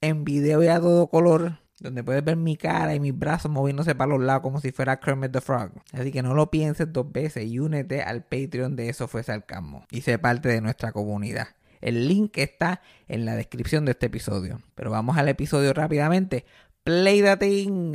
[0.00, 3.94] en video y a todo color, donde puedes ver mi cara y mis brazos moviéndose
[3.94, 5.72] para los lados como si fuera Kermit the Frog.
[5.92, 9.84] Así que no lo pienses dos veces y únete al Patreon de Eso Fue Sarcasmo
[9.90, 11.48] y sé parte de nuestra comunidad.
[11.80, 14.60] El link está en la descripción de este episodio.
[14.74, 16.44] Pero vamos al episodio rápidamente.
[16.82, 17.94] Play the thing.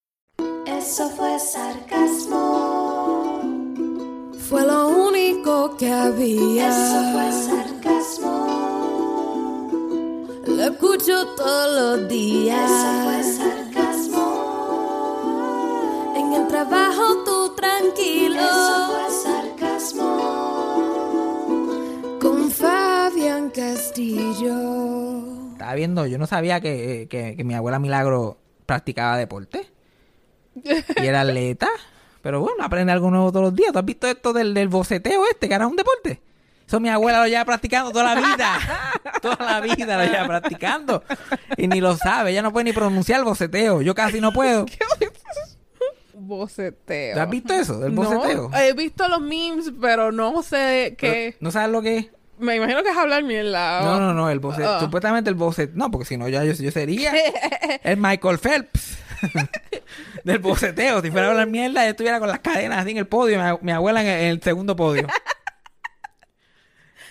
[0.81, 2.39] Eso fue sarcasmo.
[4.49, 6.69] Fue lo único que había.
[6.69, 8.47] Eso fue sarcasmo.
[10.47, 12.69] Lo escucho todos los días.
[12.69, 14.25] Eso fue sarcasmo.
[16.17, 18.39] En el trabajo tú tranquilo.
[18.41, 20.09] Eso fue sarcasmo.
[22.19, 24.55] Con Fabián Castillo.
[25.53, 29.70] Estaba viendo, yo no sabía que, que- que mi abuela Milagro practicaba deporte.
[30.63, 31.69] Y era atleta.
[32.21, 33.71] Pero bueno, aprende algo nuevo todos los días.
[33.73, 36.21] ¿Tú has visto esto del, del boceteo este, que era un deporte?
[36.67, 38.59] Eso mi abuela lo lleva practicando toda la vida.
[39.21, 41.03] toda la vida lo lleva practicando.
[41.57, 42.31] Y ni lo sabe.
[42.31, 43.81] Ella no puede ni pronunciar el boceteo.
[43.81, 44.65] Yo casi no puedo.
[46.13, 47.15] Boceteo.
[47.15, 48.51] ¿Tú has visto eso, del No, boceteo?
[48.55, 51.35] he visto los memes, pero no sé qué.
[51.39, 52.07] ¿No sabes lo que es?
[52.37, 53.81] Me imagino que es hablar mierda.
[53.81, 54.65] No, no, no, el bocet...
[54.65, 54.79] Ah.
[54.79, 55.73] Supuestamente el bocet...
[55.73, 57.11] No, porque si no ya yo, yo sería
[57.83, 58.97] el Michael Phelps
[60.23, 61.01] del boceteo.
[61.01, 63.71] Si fuera a hablar mierda, yo estuviera con las cadenas así en el podio, mi,
[63.71, 65.07] abuela en el, en el segundo podio.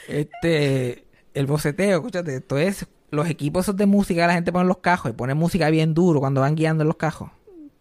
[0.08, 1.06] Este...
[1.32, 2.86] El boceteo, escúchate, esto es...
[3.12, 5.94] Los equipos esos de música, la gente pone en los cajos y pone música bien
[5.94, 7.30] duro cuando van guiando en los cajos.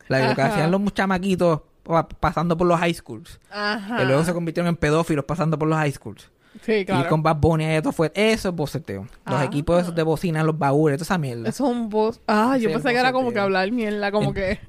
[0.08, 0.54] La, lo que Ajá.
[0.54, 3.40] hacían los chamaquitos pa- pasando por los high schools.
[3.52, 3.98] Ajá.
[3.98, 6.32] Que luego se convirtieron en pedófilos pasando por los high schools.
[6.64, 7.08] Sí, Y claro.
[7.10, 8.12] con Bad Bunny y todo fue.
[8.16, 9.04] Eso es boceteo.
[9.28, 9.46] Los Ah.
[9.46, 11.48] equipos esos de bocina, los baúles, toda esa mierda.
[11.48, 12.22] Eso es un voz.
[12.26, 14.60] Ah, yo pensé que era como que hablar mierda, como que.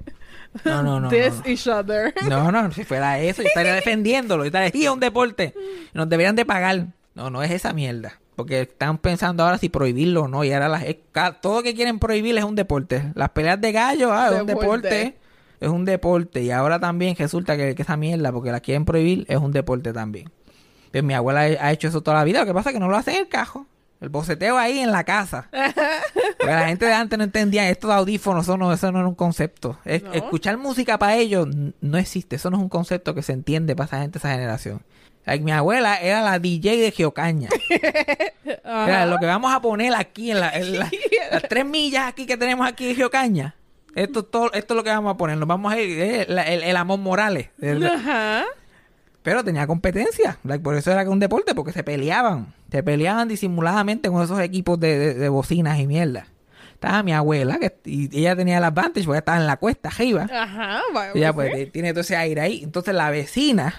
[0.65, 1.09] No, no, no.
[1.09, 2.12] This no, each other.
[2.28, 2.50] no.
[2.50, 4.43] No, no, si fuera eso, yo estaría defendiéndolo.
[4.44, 5.55] Yo estaría, "Sí, es un deporte.
[5.94, 6.87] Nos deberían de pagar.
[7.15, 8.21] No, no es esa mierda.
[8.37, 10.43] Porque están pensando ahora si prohibirlo o no.
[10.44, 10.84] Y ahora las,
[11.41, 13.12] todo lo que quieren prohibir es un deporte.
[13.15, 15.19] Las peleas de gallo, ah, es un Deporte.
[15.61, 16.43] Es un deporte.
[16.43, 19.93] Y ahora también resulta que, que esa mierda, porque la quieren prohibir, es un deporte
[19.93, 20.31] también.
[20.91, 22.41] Pues mi abuela ha hecho eso toda la vida.
[22.41, 23.67] Lo que pasa es que no lo hace en el cajo.
[24.00, 25.49] El boceteo ahí en la casa.
[25.50, 29.09] Porque la gente de antes no entendía esto de audífonos, eso no, eso no era
[29.09, 29.78] un concepto.
[29.84, 30.12] Es- No.
[30.15, 31.49] Escuchar música para ellos
[31.81, 32.37] no existe.
[32.37, 34.81] Eso no es un concepto que se entiende para esa gente, esa generación.
[35.27, 37.50] Like, mi abuela era la DJ de Geocaña.
[38.65, 40.91] Era lo que vamos a poner aquí en, la- en la-
[41.31, 43.55] las tres millas aquí que tenemos aquí de Geocaña.
[43.94, 45.37] Esto, es todo, esto es lo que vamos a poner.
[45.37, 46.00] Nos vamos a ir.
[46.28, 47.49] el, el amor Morales.
[47.61, 48.44] El- Ajá.
[49.22, 50.38] pero tenía competencia.
[50.44, 52.55] Like, por eso era que un deporte, porque se peleaban.
[52.70, 56.26] Se peleaban disimuladamente con esos equipos de, de- de bocinas y mierda.
[56.75, 60.26] Estaba mi abuela, que y ella tenía el advantage porque estaba en la cuesta arriba.
[60.32, 60.81] Ajá.
[60.94, 62.60] vaya, ella pues, pues tiene todo ese aire ahí.
[62.62, 63.75] Entonces la vecina,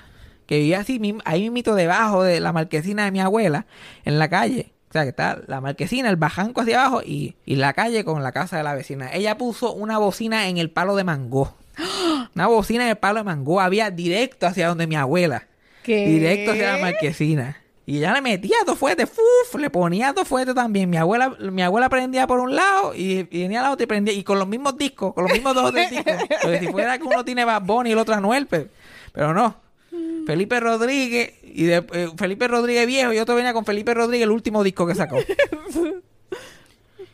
[0.46, 3.66] que vivía así, mismo- ahí mismito debajo de la marquesina de mi abuela,
[4.06, 4.72] en la calle.
[4.90, 8.22] O sea, que está la marquesina, el bajanco hacia abajo y, y la calle con
[8.24, 9.10] la casa de la vecina.
[9.14, 11.56] Ella puso una bocina en el palo de mango.
[12.36, 13.62] Una bocina en el palo de mango.
[13.62, 15.48] Había directo hacia donde mi abuela.
[15.84, 16.06] ¿Qué?
[16.08, 17.58] Directo hacia la marquesina.
[17.86, 19.60] Y ella le metía todo fuerte, ¡fuf!
[19.60, 20.90] le ponía todo fuerte también.
[20.90, 23.88] Mi abuela, mi abuela prendía por un lado y, y venía a la otra y
[23.88, 24.14] prendía.
[24.14, 26.14] Y con los mismos discos, con los mismos dos tres discos.
[26.42, 28.68] Porque si fuera que uno tiene Bad Bunny y el otro Anuel, pe-
[29.12, 29.56] pero no.
[30.28, 34.32] Felipe Rodríguez y de- eh, Felipe Rodríguez viejo y otro venía con Felipe Rodríguez el
[34.32, 35.18] último disco que sacó.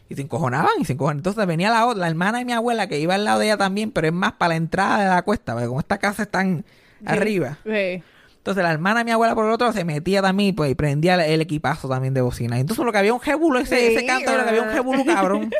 [0.09, 1.17] Y se encojonaban y se encojonaban.
[1.19, 3.57] Entonces venía la otra, la hermana de mi abuela que iba al lado de ella
[3.57, 6.63] también, pero es más para la entrada de la cuesta, porque como esta casa están
[7.05, 7.57] arriba.
[7.65, 8.03] Sí.
[8.47, 11.15] Entonces la hermana de mi abuela por el otro se metía también pues, y prendía
[11.15, 12.57] el, el equipazo también de bocina.
[12.57, 14.73] Entonces lo que había un jebulo, ese, Sí, ese canto era que había un ah.
[14.73, 15.51] jebulo cabrón.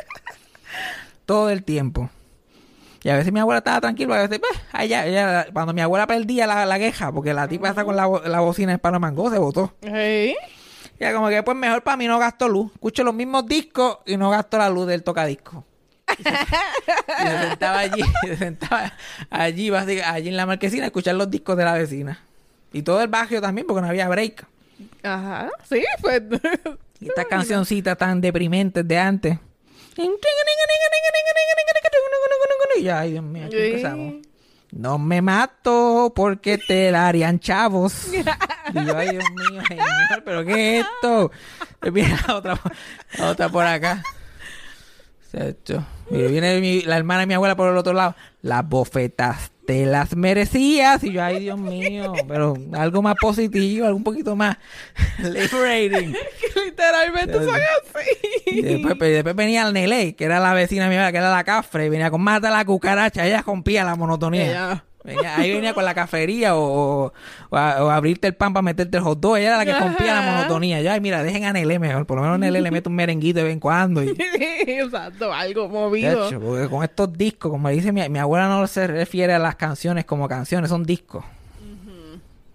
[1.26, 2.08] Todo el tiempo.
[3.02, 6.06] Y a veces mi abuela estaba tranquila, a veces, pues, ella, ella- cuando mi abuela
[6.06, 9.30] perdía la, la queja, porque la tipa está con la, la bocina de palo mango,
[9.30, 9.74] se botó.
[9.82, 10.34] Sí.
[10.98, 12.72] Ya como que pues mejor para mí no gasto luz.
[12.72, 15.66] Escucho los mismos discos y no gasto la luz del tocadisco.
[16.16, 18.92] Y se sentaba allí, se sentaba
[19.28, 22.18] allí, básicamente, allí en la marquesina a escuchar los discos de la vecina.
[22.72, 24.46] Y todo el barrio también, porque no había break.
[25.02, 25.50] Ajá.
[25.68, 26.22] Sí, pues.
[27.00, 29.38] Y estas cancioncitas tan deprimentes de antes.
[32.76, 34.14] Y ya, ay Dios mío, aquí empezamos.
[34.70, 38.08] No me mato porque te la harían chavos.
[38.70, 41.30] Y yo, ay Dios mío, señor, pero ¿qué es esto?
[41.90, 42.60] Mira, otra,
[43.18, 44.02] otra por acá.
[46.10, 48.14] Y viene mi- la hermana de mi abuela por el otro lado.
[48.42, 51.04] Las bofetas te las merecías.
[51.04, 54.56] Y yo, ay Dios mío, pero algo más positivo, algo un poquito más
[55.18, 56.14] liberating.
[56.14, 57.50] que literalmente son
[58.46, 58.62] Y así.
[58.62, 61.84] después, y después venía el Nele, que era la vecina mía, que era la cafre,
[61.84, 64.46] y venía con mata la cucaracha, ella rompía la monotonía.
[64.46, 64.84] Ella.
[65.04, 66.60] Venía- ahí venía con la cafería o,
[67.06, 67.12] o,
[67.50, 69.36] o a- o abrirte el pan para meterte el hot dog.
[69.36, 70.36] Ella era la que rompía la Ajá.
[70.36, 70.82] monotonía.
[70.82, 72.04] Yo, ay, mira, dejen a Nele mejor.
[72.04, 74.02] Por lo menos Nele le mete un merenguito de vez en cuando.
[74.02, 74.14] Y,
[74.66, 76.28] Exacto, algo movido.
[76.40, 80.04] Porque con estos discos, como dice mi, mi abuela, no se refiere a las canciones
[80.04, 81.24] como canciones, son discos.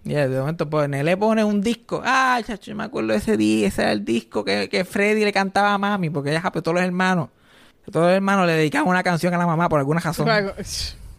[0.05, 2.01] Y de momento, pues Nele pone un disco.
[2.05, 3.67] Ah, chacho, yo me acuerdo de ese día.
[3.69, 6.75] Ese era el disco que, que Freddy le cantaba a mami, porque ella, pues, todos
[6.75, 7.29] los hermanos,
[7.89, 10.27] todos los hermanos le dedicaban una canción a la mamá por alguna razón.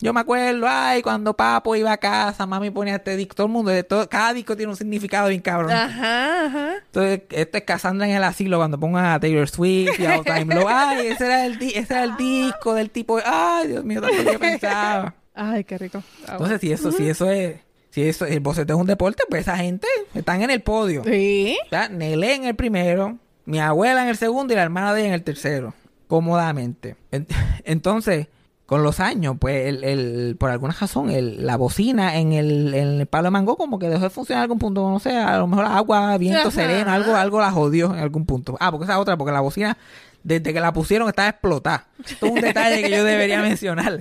[0.05, 3.35] Yo me acuerdo, ay, cuando Papo iba a casa, mami ponía este disco.
[3.35, 5.71] Todo el mundo, todo, cada disco tiene un significado bien cabrón.
[5.73, 6.75] Ajá, ajá.
[6.85, 10.55] Entonces, esto es Cassandra en el asilo cuando pongan a Taylor Swift y a Time
[10.55, 10.67] Low.
[10.69, 13.19] Ay, ese era, el ese era el disco del tipo.
[13.25, 15.15] Ay, Dios mío, tanto que yo pensaba.
[15.35, 16.03] Ay, qué rico.
[16.29, 17.57] Ah, Entonces, si eso, si eso es,
[17.89, 21.03] si eso, el boceteo es un deporte, pues esa gente están en el podio.
[21.05, 21.57] Sí.
[21.65, 23.17] O sea, Nelé en el primero,
[23.47, 25.73] mi abuela en el segundo y la hermana de ella en el tercero.
[26.09, 26.97] Cómodamente.
[27.11, 27.27] En-
[27.65, 28.29] Entonces,
[28.67, 33.01] con los años, pues, el, el- por alguna razón, el- la bocina en el, en
[33.01, 34.89] el palo de mango como que dejó de funcionar en algún punto.
[34.91, 36.51] No sé, a lo mejor agua, viento Ajá.
[36.51, 38.57] sereno, algo, algo la jodió en algún punto.
[38.61, 39.77] Ah, porque esa otra, porque la bocina,
[40.23, 41.87] desde que la pusieron, estaba explotada.
[42.07, 43.99] Esto es un detalle que yo debería mencionar.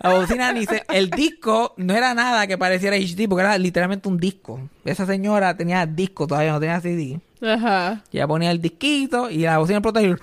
[0.00, 0.84] La bocina ni se...
[0.90, 4.60] El disco no era nada que pareciera HD, porque era literalmente un disco.
[4.84, 7.20] Esa señora tenía disco, todavía no tenía CD.
[7.42, 8.02] Ajá.
[8.12, 10.14] Y ella ponía el disquito y la bocina explotó y...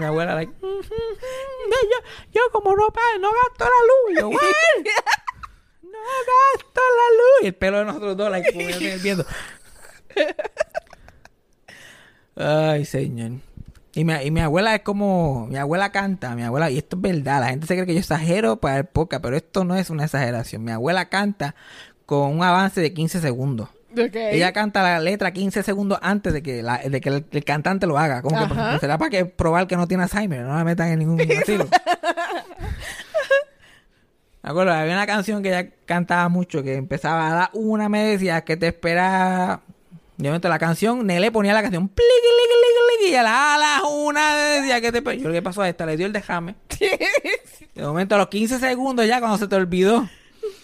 [0.00, 0.52] mi abuela, like...
[0.60, 1.98] yo,
[2.32, 2.88] yo como no,
[3.20, 4.18] no gasto la luz.
[4.18, 4.40] Yo, "What?
[5.82, 7.42] No gasto la luz.
[7.42, 9.26] Y el pelo de nosotros dos, like, viendo.
[12.36, 13.32] Ay, señor.
[13.92, 15.46] Y mi, y mi abuela es como...
[15.48, 16.70] Mi abuela canta, mi abuela...
[16.70, 17.40] Y esto es verdad.
[17.40, 20.04] La gente se cree que yo exagero para el podcast, pero esto no es una
[20.04, 20.64] exageración.
[20.64, 21.54] Mi abuela canta
[22.06, 23.68] con un avance de 15 segundos.
[24.32, 27.86] Ella canta la letra 15 segundos antes de que, la- de que el, el cantante
[27.86, 28.22] lo haga.
[28.22, 30.42] Como que pues, será para que probar que no tiene Alzheimer.
[30.42, 31.68] No la metan en ningún asilo.
[34.42, 38.02] Me acuerdo, había una canción que ella cantaba mucho que empezaba a la una, me
[38.04, 39.60] decía que te espera.
[40.16, 43.54] De momento la canción, Nele ponía la canción, pliqui, liqui, liqui, liqui, y a la,
[43.54, 45.16] a las una decía que te espera.
[45.16, 45.84] Yo, ¿qué pasó a esta?
[45.86, 46.56] Le dio el dejame.
[47.74, 50.08] De momento, a los 15 segundos ya, cuando se te olvidó,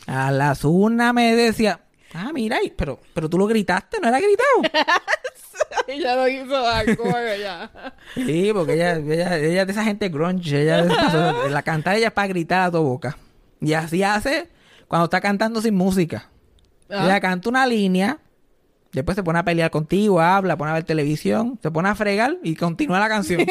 [0.06, 1.80] a las una me decía,
[2.16, 4.84] ah, mira, pero, pero tú lo gritaste, ¿no era gritado?
[5.88, 7.04] Ella no hizo algo,
[7.40, 7.70] ya.
[8.14, 12.08] Sí, porque ella, ella, ella es de esa gente grunge, ella pasó- la cantar ella
[12.08, 13.16] es para gritar a tu boca.
[13.60, 14.48] Y así hace
[14.88, 16.28] cuando está cantando sin música.
[16.90, 17.04] Ah.
[17.04, 18.18] Ella canta una línea,
[18.92, 22.36] después se pone a pelear contigo, habla, pone a ver televisión, se pone a fregar
[22.42, 23.40] y continúa la canción.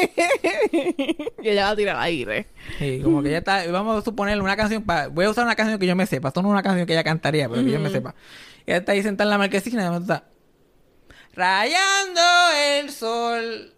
[1.42, 2.46] Y ella va a tirar aire.
[2.78, 5.54] Sí, como que ella está, vamos a suponer una canción, pa- voy a usar una
[5.54, 7.70] canción que yo me sepa, esto no es una canción que ella cantaría, pero que
[7.70, 8.14] yo me sepa.
[8.66, 10.26] Ella está ahí sentada en la marquesina de momento está,
[11.34, 12.20] rayando
[12.80, 13.72] el sol.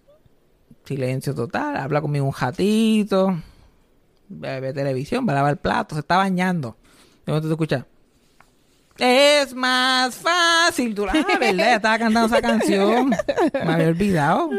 [0.85, 3.39] Silencio total, habla conmigo un ratito,
[4.29, 6.79] ve, televisión, va a lavar el plato, se está bañando.
[7.27, 7.85] De momento tú escuchas,
[8.97, 13.11] es más fácil, tú, ah, verdad, estaba cantando esa canción,
[13.53, 14.51] me había olvidado.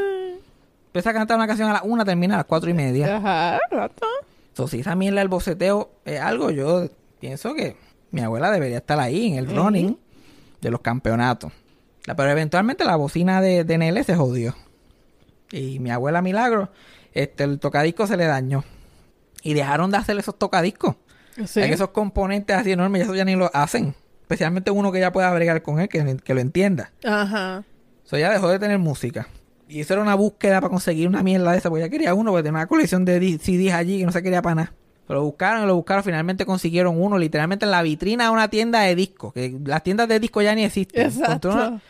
[0.86, 3.18] Empieza a cantar una canción a las una, termina a las cuatro y media.
[3.18, 4.06] Ajá, exacto.
[4.50, 6.88] Entonces, si esa mierda del boceteo es algo, yo
[7.20, 7.76] pienso que
[8.12, 9.98] mi abuela debería estar ahí en el running
[10.62, 11.52] de los campeonatos.
[12.06, 14.56] Pero eventualmente la bocina de, de Nele se jodió.
[15.52, 16.72] Y mi abuela Milagro,
[17.14, 18.64] este, el tocadisco se le dañó.
[19.42, 20.96] Y dejaron de hacer esos tocadiscos.
[21.46, 21.62] Sí.
[21.62, 23.96] Hay esos componentes así enormes, y eso ya ni lo hacen.
[24.22, 26.92] Especialmente uno que ya pueda bregar con él, que, que lo entienda.
[27.04, 27.64] Ajá.
[28.06, 29.28] Eso ya dejó de tener música.
[29.68, 32.32] Y eso era una búsqueda para conseguir una mierda de esa, porque ya quería uno,
[32.32, 34.74] porque tenía una colección de CDs allí que no se quería para nada.
[35.10, 38.82] Lo buscaron y lo buscaron, finalmente consiguieron uno, literalmente en la vitrina de una tienda
[38.82, 41.08] de discos, que las tiendas de discos ya ni existen.
[41.08, 41.50] Exacto.
[41.50, 41.82] Encontraron,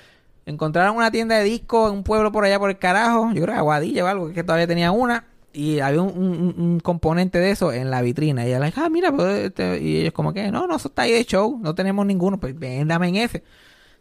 [0.46, 3.54] encontraron una tienda de discos en un pueblo por allá por el carajo, yo creo
[3.56, 7.52] que Aguadilla o algo, que, todavía tenía una, y había un, un- un componente de
[7.52, 8.44] eso en la vitrina.
[8.46, 10.88] Y ella le dijo, ah, mira, pues, este", y ellos como que, no, no, eso
[10.88, 13.44] está ahí de show, no tenemos ninguno, pues véndame en ese.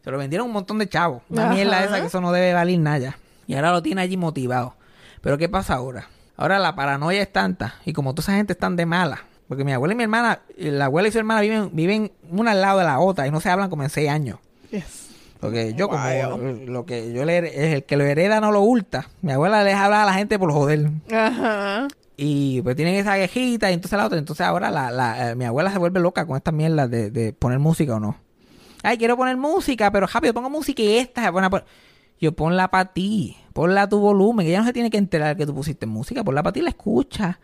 [0.05, 1.23] Se lo vendieron un montón de chavos.
[1.29, 1.55] Una Ajá.
[1.55, 3.19] mierda esa que eso no debe valer nada ya.
[3.49, 4.75] Y ahora lo tiene allí motivado.
[5.23, 6.07] Pero ¿qué pasa ahora?
[6.39, 9.25] Ahora la paranoia es tanta y como toda esa gente están de mala.
[9.49, 12.53] Porque mi abuela y mi hermana, y la abuela y su hermana viven, viven una
[12.53, 14.39] al lado de la otra y no se hablan como en seis años.
[14.71, 15.09] Yes.
[15.41, 16.67] Porque yo como Wow.
[16.67, 19.09] lo que yo le her- el que lo hereda no lo hurta.
[19.23, 20.91] Mi abuela le deja hablar a la gente por joder.
[21.13, 21.89] Ajá.
[22.17, 24.19] Y pues tienen esa quejita y entonces la otra.
[24.19, 27.33] Entonces ahora la, la, eh, mi abuela se vuelve loca con esta mierda de, de
[27.33, 28.17] poner música o no.
[28.83, 31.65] Ay, quiero poner música, pero rápido, pongo música y esta se pone a pon-
[32.21, 35.37] Yo ponla para ti, ponla a tu volumen, que ella no se tiene que enterar
[35.37, 37.39] que tú pusiste música, ponla para ti y la escucha.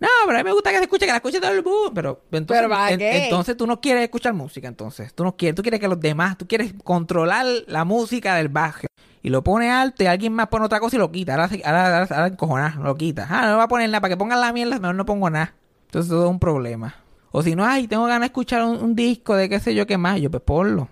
[0.00, 1.90] No, pero a mí me gusta que se escuche, que la escuche todo el mundo.
[1.92, 5.12] Pero, entonces, ¿Pero en- entonces tú no quieres escuchar música, entonces.
[5.12, 8.88] Tú no quieres, tú quieres que los demás, tú quieres controlar la música del barrio.
[9.22, 11.32] Y lo pone alto y alguien más pone otra cosa y lo quita.
[11.34, 13.26] Ahora, ahora, ahora, ahora encojonar, lo quita.
[13.28, 14.00] Ah, no va a poner nada.
[14.00, 15.54] Para que pongan la mierda, mejor no pongo nada.
[15.86, 16.94] Entonces todo es un problema.
[17.32, 19.86] O si no, ay, tengo ganas de escuchar un, un disco de qué sé yo
[19.88, 20.20] qué más.
[20.20, 20.88] Yo, pues ponlo.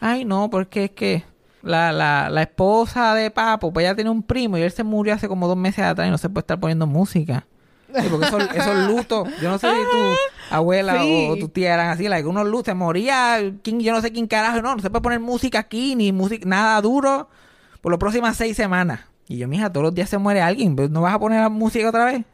[0.00, 1.24] Ay, no, porque es que
[1.62, 5.14] la, la, la esposa de Papo, pues ella tiene un primo y él se murió
[5.14, 7.46] hace como dos meses atrás y no se puede estar poniendo música.
[7.94, 11.28] Sí, porque esos, esos lutos, yo no sé si tu abuela Sí.
[11.30, 14.26] o, tu tía eran así, like, unos lutos, se moría, quién, yo no sé quién
[14.26, 17.28] carajo, no, no se puede poner música aquí, ni música, nada duro,
[17.80, 19.00] por las próximas seis semanas.
[19.26, 21.88] Y yo, mija, todos los días se muere alguien, ¿no vas a poner la música
[21.88, 22.24] otra vez?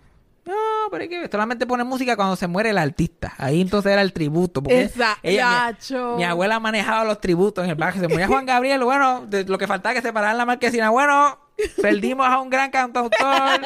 [0.46, 0.52] No,
[0.90, 3.32] pero es que solamente pone música cuando se muere el artista.
[3.38, 4.62] Ahí entonces era el tributo.
[4.62, 4.82] Porque
[5.22, 5.68] ella,
[6.12, 8.02] mi, mi abuela manejaba los tributos en el barrio.
[8.02, 10.90] Se moría Juan Gabriel, bueno, de- lo que faltaba que separaran la marquesina.
[10.90, 11.38] Bueno,
[11.80, 13.60] perdimos a un gran cantautor.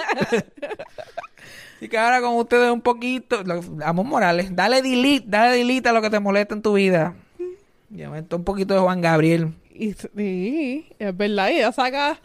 [1.76, 3.42] Así que ahora con ustedes un poquito.
[3.44, 7.14] lo- Amor Morales, dale delete, dale delete a lo que te molesta en tu vida.
[7.94, 9.52] Y aumenta un poquito de Juan Gabriel.
[9.72, 11.48] Y sí, es verdad.
[11.50, 12.18] Y ella saca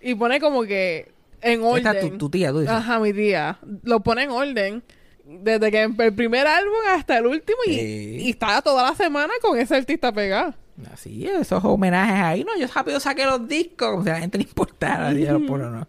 [0.00, 1.86] y pone como que en orden.
[1.86, 2.74] Esta es tu, tu tía, tú dices.
[2.74, 3.58] Ajá, mi tía.
[3.82, 4.82] Lo pone en orden.
[5.24, 7.58] Desde que el primer álbum hasta el último.
[7.66, 10.54] Y, y estaba toda la semana con ese artista pegado.
[10.92, 12.44] Así, esos homenajes ahí.
[12.44, 13.90] No, yo rápido saqué los discos.
[13.90, 15.10] Como si a la gente le importara.
[15.12, 15.88] ella los pone o no.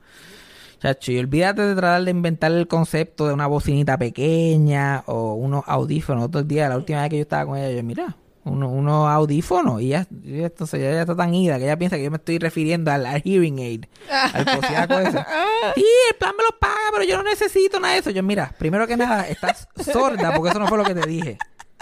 [0.80, 5.64] Chacho, y olvídate de tratar de inventar el concepto de una bocinita pequeña o unos
[5.66, 6.26] audífonos.
[6.26, 9.82] Otro día, la última vez que yo estaba con ella, yo, mira, uno- unos audífonos.
[9.82, 12.18] Y ya, y entonces ella ya está tan ida que ella piensa que yo me
[12.18, 13.86] estoy refiriendo al, al hearing aid,
[14.34, 15.20] al cosiaco ese.
[15.76, 18.10] Sí, el plan me lo paga, pero yo no necesito nada de eso.
[18.10, 21.38] Yo, mira, primero que nada, estás sorda porque eso no fue lo que te dije.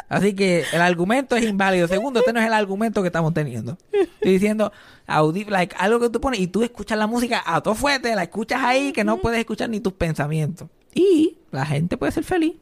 [0.08, 1.88] Así que el argumento es inválido.
[1.88, 3.78] Segundo, este no es el argumento que estamos teniendo.
[3.92, 4.72] Estoy diciendo
[5.08, 8.24] audi like, algo que tú pones y tú escuchas la música a todo fuerte, la
[8.24, 10.68] escuchas ahí que no puedes escuchar ni tus pensamientos.
[10.94, 12.54] Y la gente puede ser feliz.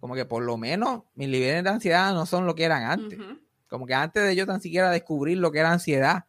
[0.00, 3.18] Como que por lo menos mis niveles de ansiedad no son lo que eran antes.
[3.68, 6.24] Como que antes de yo tan siquiera descubrir lo que era ansiedad,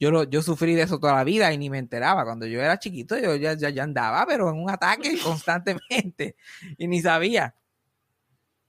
[0.00, 2.24] yo, lo- yo sufrí de eso toda la vida y ni me enteraba.
[2.24, 6.36] Cuando yo era chiquito, yo ya, ya, ya andaba, pero en un ataque constantemente
[6.76, 7.54] y ni sabía.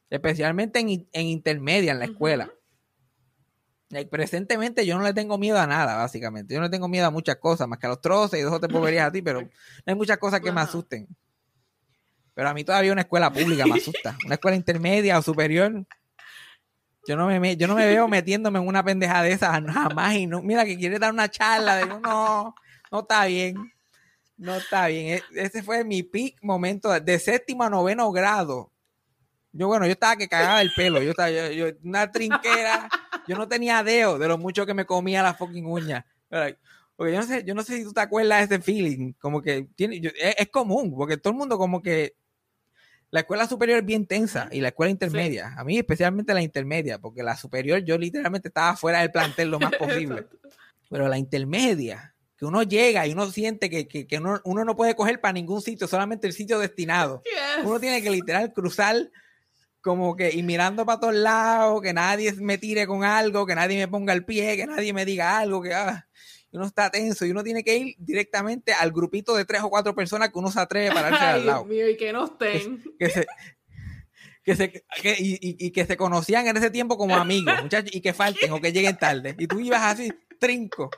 [0.10, 2.52] Especialmente en, en intermedia, en la escuela.
[3.90, 6.54] Like, presentemente yo no le tengo miedo a nada, básicamente.
[6.54, 8.54] Yo no le tengo miedo a muchas cosas, más que a los troces y dos
[8.54, 9.50] o tres boberías a ti, pero no
[9.86, 11.08] hay muchas cosas que me asusten.
[12.36, 14.18] Pero a mí todavía una escuela pública me asusta.
[14.26, 15.86] Una escuela intermedia o superior.
[17.06, 20.16] Yo no me, yo no me veo metiéndome en una pendeja de esas jamás.
[20.16, 21.78] Y no, mira que quiere dar una charla.
[21.78, 22.56] Digo, no,
[22.92, 23.56] no está bien.
[24.38, 25.18] No está bien.
[25.36, 28.72] E- Ese fue mi peak momento de, séptimo a noveno grado.
[29.52, 31.02] Yo, bueno, yo estaba que cagaba el pelo.
[31.04, 32.90] Yo estaba, yo, yo- una trinquera.
[33.28, 36.06] Yo no tenía dedo de lo mucho que me comía la fucking uña.
[36.96, 39.12] Porque yo no sé, yo no sé si tú te acuerdas de ese feeling.
[39.20, 42.16] Como que tiene, yo- es, es común, porque todo el mundo como que
[43.14, 45.54] la escuela superior es bien tensa y la escuela intermedia.
[45.56, 49.60] A mí especialmente la intermedia, porque la superior yo literalmente estaba fuera del plantel lo
[49.60, 50.26] más posible.
[50.90, 54.76] Pero la intermedia, que uno llega y uno siente que, que- que uno, uno no
[54.76, 57.22] puede coger para ningún sitio, solamente el sitio destinado.
[57.64, 58.96] Uno tiene que literal cruzar
[59.82, 63.78] como que y mirando para todos lados, que nadie me tire con algo, que nadie
[63.78, 66.08] me ponga el pie, que nadie me diga algo, que ah,
[66.54, 69.70] y uno está tenso y uno tiene que ir directamente al grupito de tres o
[69.72, 72.14] cuatro personas que uno se atreve a pararse Ay, al lado Dios mío, y que
[72.14, 72.84] no estén.
[73.00, 73.26] que se
[74.44, 77.90] que se que- y, y- y que se conocían en ese tiempo como amigos, muchachos,
[77.96, 79.36] y que falten o que lleguen tarde.
[79.40, 80.90] Y tú ibas así, trinco.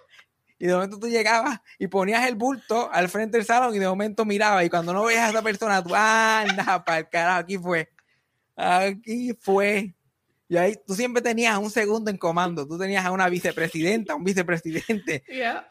[0.57, 3.88] Y de momento tú llegabas y ponías el bulto al frente del salón y de
[3.88, 7.57] momento mirabas y cuando no veías a esa persona, tú, anda, para el carajo, aquí
[7.57, 7.89] fue.
[8.55, 9.93] Aquí fue.
[10.47, 12.67] Y ahí tú siempre tenías un segundo en comando.
[12.67, 15.23] Tú tenías a una vicepresidenta, un vicepresidente.
[15.29, 15.67] Yeah.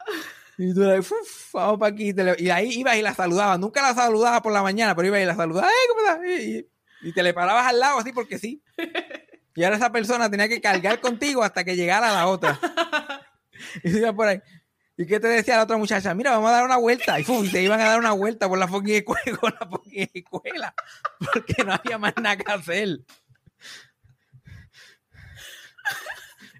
[0.57, 2.13] Y tú le "Uf, vamos para aquí.
[2.37, 3.59] Y ahí ibas y la saludabas.
[3.59, 5.69] Nunca la saludabas por la mañana, pero ibas y la saludabas.
[5.69, 6.19] ¡Ay, cómo estás!
[7.03, 8.63] Y, y- te le parabas al lado así porque sí.
[9.53, 12.59] Y ahora esa persona tenía que cargar contigo hasta que llegara la otra.
[13.83, 14.41] Y tú ibas por ahí.
[14.97, 16.13] ¿Y qué te decía la otra muchacha?
[16.13, 17.19] Mira, vamos a dar una vuelta.
[17.19, 20.09] Y, y te iban a dar una vuelta por la fucking escuela, con la fucking
[20.13, 20.73] escuela.
[21.19, 22.99] Porque no había más nada que hacer.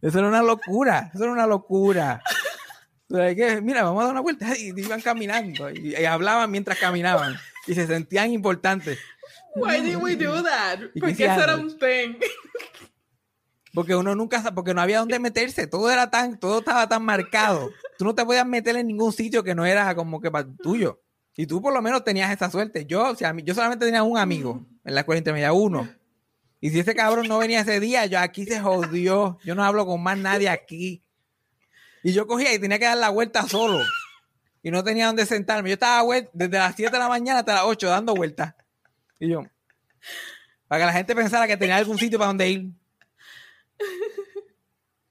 [0.01, 1.11] Eso era una locura.
[1.13, 2.21] Eso era una locura.
[3.09, 4.57] O sea, que, mira, vamos a dar una vuelta.
[4.57, 5.69] Y iban caminando.
[5.69, 7.35] Y, y hablaban mientras caminaban.
[7.67, 8.99] Y se sentían importantes.
[9.55, 10.79] Why did we do that?
[10.93, 12.19] ¿Y ¿Por qué qué hacía eso era un thing?
[13.73, 15.67] Porque uno nunca porque no había dónde meterse.
[15.67, 17.71] Todo era tan, todo estaba tan marcado.
[17.97, 21.01] Tú no te podías meter en ningún sitio que no era como que para tuyo.
[21.35, 22.85] Y tú por lo menos tenías esa suerte.
[22.85, 25.89] Yo, o sea, yo solamente tenía un amigo en la escuela intermedia, uno.
[26.61, 29.37] Y si ese cabrón no venía ese día, yo aquí se jodió.
[29.43, 31.03] Yo no hablo con más nadie aquí.
[32.03, 33.83] Y yo cogía y tenía que dar la vuelta solo.
[34.63, 35.69] Y no tenía dónde sentarme.
[35.69, 38.55] Yo estaba desde las 7 de la mañana hasta las 8 dando vueltas.
[39.19, 39.43] Y yo,
[40.67, 42.71] para que la gente pensara que tenía algún sitio para donde ir.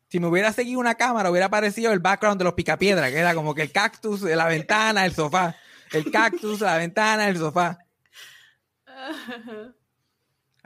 [0.08, 3.34] Si me hubiera seguido una cámara, hubiera aparecido el background de los picapiedra, que era
[3.34, 5.56] como que el cactus, la ventana, el sofá.
[5.90, 7.78] El cactus, la ventana, el sofá.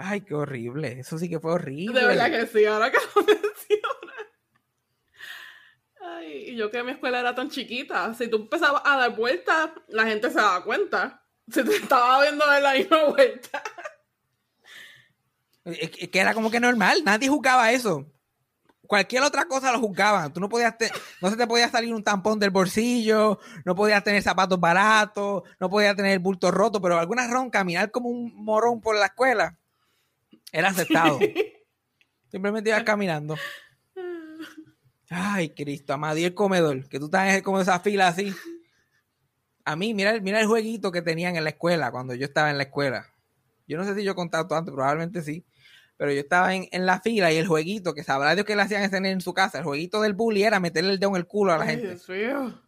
[0.00, 1.00] Ay, qué horrible.
[1.00, 2.00] Eso sí que fue horrible.
[2.00, 4.26] De verdad que sí, ahora que lo mencionas.
[6.00, 9.71] Ay, y yo que mi escuela era tan chiquita, si tú empezabas a dar vueltas,
[9.88, 11.25] la gente se daba cuenta.
[11.50, 13.62] Se te estaba viendo dar la misma vuelta.
[15.64, 17.02] Es que era como que normal.
[17.05, 18.07] Nadie jugaba eso.
[18.87, 20.33] Cualquier otra cosa lo juzgaban.
[20.33, 20.90] Tú no podías, te-
[21.21, 25.69] no se te podía salir un tampón del bolsillo, no podías tener zapatos baratos, no
[25.69, 29.59] podías tener el bulto roto, pero alguna razón caminar como un morón por la escuela
[30.52, 31.19] era aceptado.
[32.31, 33.37] Simplemente ibas caminando.
[35.11, 36.19] Ay, Cristo, amado.
[36.19, 38.35] Y el comedor, que tú estás como esa fila así.
[39.64, 42.50] A mí, mira, el- mira el jueguito que tenían en la escuela cuando yo estaba
[42.50, 43.07] en la escuela.
[43.67, 45.45] Yo no sé si yo he contado antes, probablemente sí.
[45.97, 48.62] Pero yo estaba en, en la fila y el jueguito, que sabrá Dios que le
[48.62, 51.52] hacían en su casa, el jueguito del bully era meterle el dedo en el culo
[51.52, 51.87] a la Ay, gente.
[51.88, 52.62] Dios mío.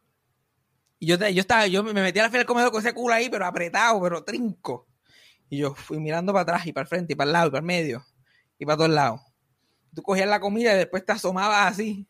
[0.99, 3.15] Y yo, yo estaba, yo me metí a la fila del comedor con ese culo
[3.15, 4.89] ahí, pero apretado, pero trinco.
[5.51, 7.51] Y yo fui mirando para atrás y para el frente y para el lado y
[7.51, 8.07] para el medio
[8.59, 9.21] y para todos lados.
[9.95, 12.07] Tú cogías la comida y después te asomabas así.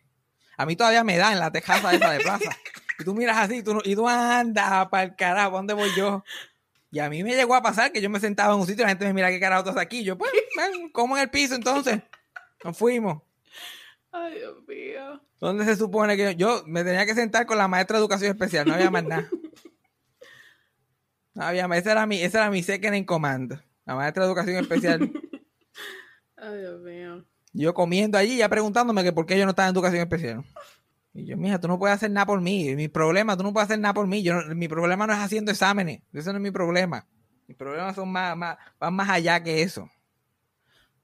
[0.59, 2.51] A mí todavía me da en la tejaza esa de plaza.
[2.99, 5.89] Y tú miras así y tú, y tú andas para el carajo, ¿para dónde voy
[5.97, 6.23] yo?
[6.93, 8.85] Y a mí me llegó a pasar que yo me sentaba en un sitio y
[8.85, 10.05] la gente me mira qué carajo estás aquí.
[10.05, 12.03] Yo, pues, ven, como en el piso entonces.
[12.63, 13.23] Nos fuimos.
[14.13, 15.23] Ay, Dios mío.
[15.41, 18.33] ¿Dónde se supone que yo, yo me tenía que sentar con la maestra de educación
[18.33, 18.69] especial?
[18.69, 19.31] No había más nada.
[21.35, 21.67] No había.
[21.67, 23.61] Esa era mi, esa era mi second in command.
[23.85, 25.01] La maestra de educación especial.
[26.37, 27.25] Ay, Dios mío.
[27.53, 30.45] Yo comiendo allí, ya preguntándome que por qué yo no estaba en educación especial.
[31.13, 32.75] Y yo, mija, tú no puedes hacer nada por mí.
[32.77, 34.23] Mi problema, tú no puedes hacer nada por mí.
[34.23, 36.03] Yo no- mi problema no es haciendo exámenes.
[36.13, 37.07] Ese no es mi problema.
[37.49, 39.91] Mis problemas son más, más, van más allá que eso.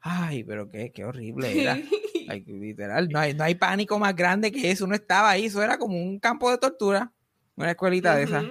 [0.00, 1.76] Ay, pero qué, qué horrible era.
[2.28, 4.84] Ay, literal, no hay, no hay pánico más grande que eso.
[4.84, 7.12] Uno estaba ahí, eso era como un campo de tortura.
[7.56, 8.44] Una escuelita de esas.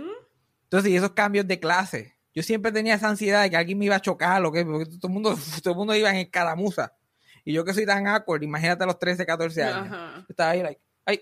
[0.65, 2.15] Entonces, y esos cambios de clase.
[2.33, 4.85] Yo siempre tenía esa ansiedad de que alguien me iba a chocar o que porque
[4.85, 6.93] todo el mundo, todo el mundo iba en escaramuza.
[7.45, 9.87] Y yo que soy tan awkward, imagínate a los 13, 14 años.
[9.87, 10.25] Ajá.
[10.27, 11.21] Estaba ahí, like, ay,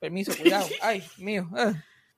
[0.00, 1.48] permiso, cuidado, ay, mío.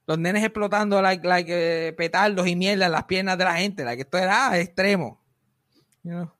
[0.07, 3.85] Los nenes explotando like, like eh, petardos y mierda en las piernas de la gente.
[3.85, 5.21] Like, esto era extremo.
[6.03, 6.33] You know?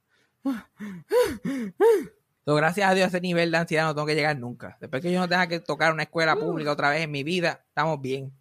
[2.47, 4.77] Gracias a Dios, ese nivel de ansiedad no tengo que llegar nunca.
[4.81, 7.65] Después que yo no tenga que tocar una escuela pública otra vez en mi vida,
[7.69, 8.33] estamos bien.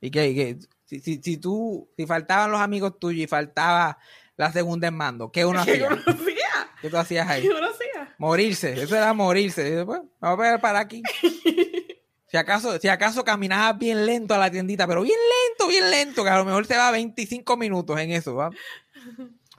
[0.00, 3.98] Y que, y que si, si, si tú, si faltaban los amigos tuyos y faltaba
[4.36, 5.86] la segunda en mando, ¿qué uno ¿Qué hacía?
[5.86, 6.70] uno hacía?
[6.80, 7.42] ¿Qué tú hacías ahí?
[7.42, 8.14] ¿Qué uno hacía?
[8.16, 9.68] Morirse, eso era morirse.
[9.68, 11.02] Y después, vamos a ver para aquí.
[12.30, 16.22] Si acaso, si acaso caminabas bien lento a la tiendita, pero bien lento, bien lento,
[16.22, 18.50] que a lo mejor se va 25 minutos en eso, ¿va?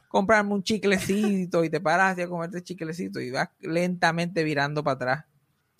[0.07, 5.25] Comprarme un chiclecito y te paras a comerte chiclecito y vas lentamente virando para atrás.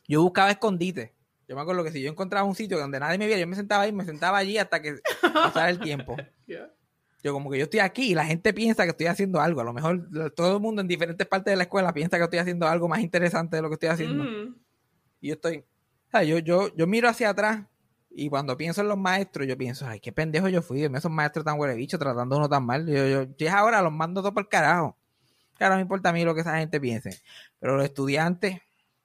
[0.07, 1.13] Yo buscaba escondite.
[1.49, 3.55] Yo me acuerdo que si yo encontraba un sitio donde nadie me viera, yo me
[3.55, 4.99] sentaba ahí, me sentaba allí hasta que
[5.33, 6.15] pasara el tiempo.
[6.45, 6.67] Yeah.
[7.21, 9.61] Yo como que yo estoy aquí y la gente piensa que estoy haciendo algo.
[9.61, 12.39] A lo mejor todo el mundo en diferentes partes de la escuela piensa que estoy
[12.39, 14.23] haciendo algo más interesante de lo que estoy haciendo.
[14.23, 14.55] Ujú.
[15.21, 17.65] Y yo estoy, o sea, yo, yo, yo miro hacia atrás
[18.09, 21.45] y cuando pienso en los maestros, yo pienso, ay, qué pendejo yo fui, esos maestros
[21.45, 22.87] tan huele bicho, tratando uno tan mal.
[22.87, 24.97] Yo, yo, es ahora, los mando todo por el carajo.
[25.55, 27.21] Claro, no me importa a mí lo que esa gente piense.
[27.59, 28.59] Pero los estudiantes,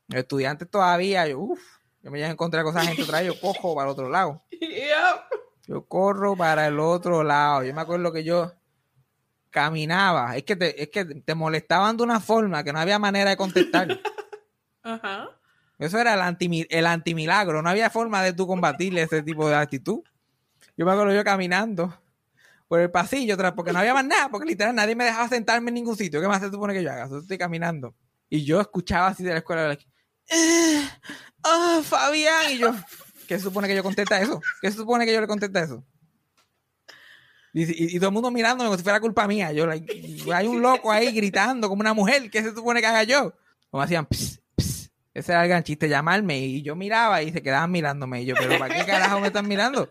[0.09, 1.61] los estudiantes todavía, yo, uff,
[2.05, 4.11] yo me llevo a encontrar con esa gente otra vez, yo cojo para el otro
[4.11, 4.43] lado.
[5.67, 7.65] Yo corro para el otro lado.
[7.65, 8.53] Yo me acuerdo que yo
[9.49, 10.37] caminaba.
[10.37, 13.39] Es que te, es que te molestaban de una forma que no había manera de
[13.39, 13.99] contestar.
[14.83, 15.31] Ajá.
[15.79, 17.63] Eso era el, anti, el antimilagro.
[17.63, 20.03] No había forma de tú combatirle ese tipo de actitud.
[20.77, 21.99] Yo me acuerdo yo caminando
[22.69, 25.77] por el pasillo, porque no había más nada, porque literal nadie me dejaba sentarme en
[25.77, 26.21] ningún sitio.
[26.21, 27.09] ¿Qué más se supone que yo haga?
[27.09, 27.95] Yo estoy caminando.
[28.29, 29.87] Y yo escuchaba así de la escuela, like,
[30.31, 30.89] "Eh,
[31.43, 32.53] ¡Ah, Fabián!
[32.53, 32.75] Y yo,
[33.29, 34.41] ¿qué se supone que yo contesta eso?
[34.61, 35.85] ¿Qué se supone que yo le contesta eso?
[37.53, 39.53] Y, y- y todo el mundo mirándome como si fuera culpa mía.
[39.53, 42.31] Yo, like, hay un loco ahí gritando como una mujer.
[42.31, 43.33] ¿Qué se supone que haga yo?
[43.71, 46.39] Como hacían, "Ps, ps, Ese era el gran chiste, llamarme.
[46.41, 48.23] Y yo miraba y se quedaban mirándome.
[48.23, 49.89] Y yo, pero ¿para qué carajo me están mirando?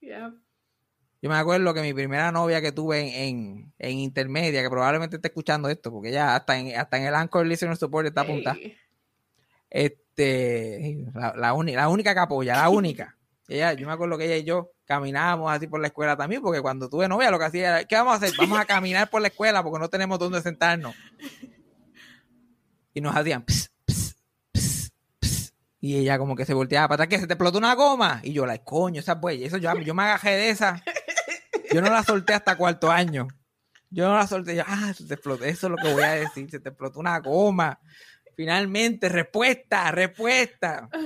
[0.00, 0.34] Yeah.
[1.20, 5.16] Yo me acuerdo que mi primera novia que tuve en, en, en intermedia, que probablemente
[5.16, 8.56] esté escuchando esto, porque ya hasta en, hasta en el Anchor Listener Support está apuntada.
[9.76, 13.16] Este, la, la, uni- la única que apoya, la única.
[13.48, 16.62] Ella, yo me acuerdo que ella y yo caminábamos así por la escuela también, porque
[16.62, 18.32] cuando tuve novia lo que hacía era, ¿qué vamos a hacer?
[18.38, 20.94] Vamos a caminar por la escuela porque no tenemos dónde sentarnos.
[22.94, 24.16] Y nos hacían, ps, ps,
[24.52, 25.52] ps, ps.
[25.80, 28.20] y ella como que se volteaba para atrás, que se te explotó una goma.
[28.22, 30.82] Y yo, la coño, esa pues, eso yo, yo me agajé de esa.
[31.72, 33.28] Yo no la solté hasta cuarto año.
[33.90, 36.12] Yo no la solté, yo, ah, se te explotó, eso es lo que voy a
[36.12, 37.78] decir, se te explotó una goma.
[38.36, 40.88] Finalmente, respuesta, respuesta.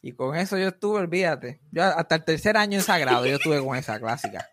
[0.00, 1.60] Y con eso yo estuve, olvídate.
[1.72, 4.48] Yo hasta el tercer año en sagrado yo estuve con esa clásica.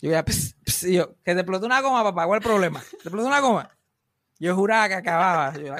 [0.00, 2.50] Yo ya, ps, ps, y yo, que te explotó una goma, papá, ¿cuál es el
[2.50, 2.80] problema?
[2.80, 3.70] ¿Te explotó una goma?
[4.38, 5.54] Yo juraba que acababa.
[5.56, 5.74] Yo,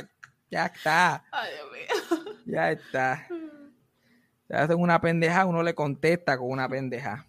[0.50, 2.34] ya está, Ay, Dios mío.
[2.46, 3.28] ya está.
[4.48, 7.26] Ya hacen una pendeja, uno le contesta con una pendeja.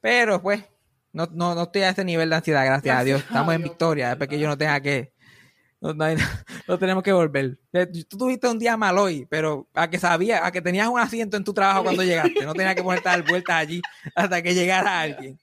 [0.00, 0.64] Pero pues,
[1.12, 3.20] no, no, no estoy a ese nivel de ansiedad, gracias, a Dios.
[3.20, 5.11] A Estamos en victoria, después que yo no tenga que.
[5.82, 6.16] No, no hay-
[6.68, 7.58] no tenemos que volver.
[7.72, 10.98] Eh, Tú tuviste un día mal hoy, pero a que sabía, a que tenías un
[11.00, 12.44] asiento en tu trabajo cuando llegaste.
[12.46, 13.82] No tenías que ponerte a dar vueltas allí
[14.14, 15.38] hasta que llegara alguien.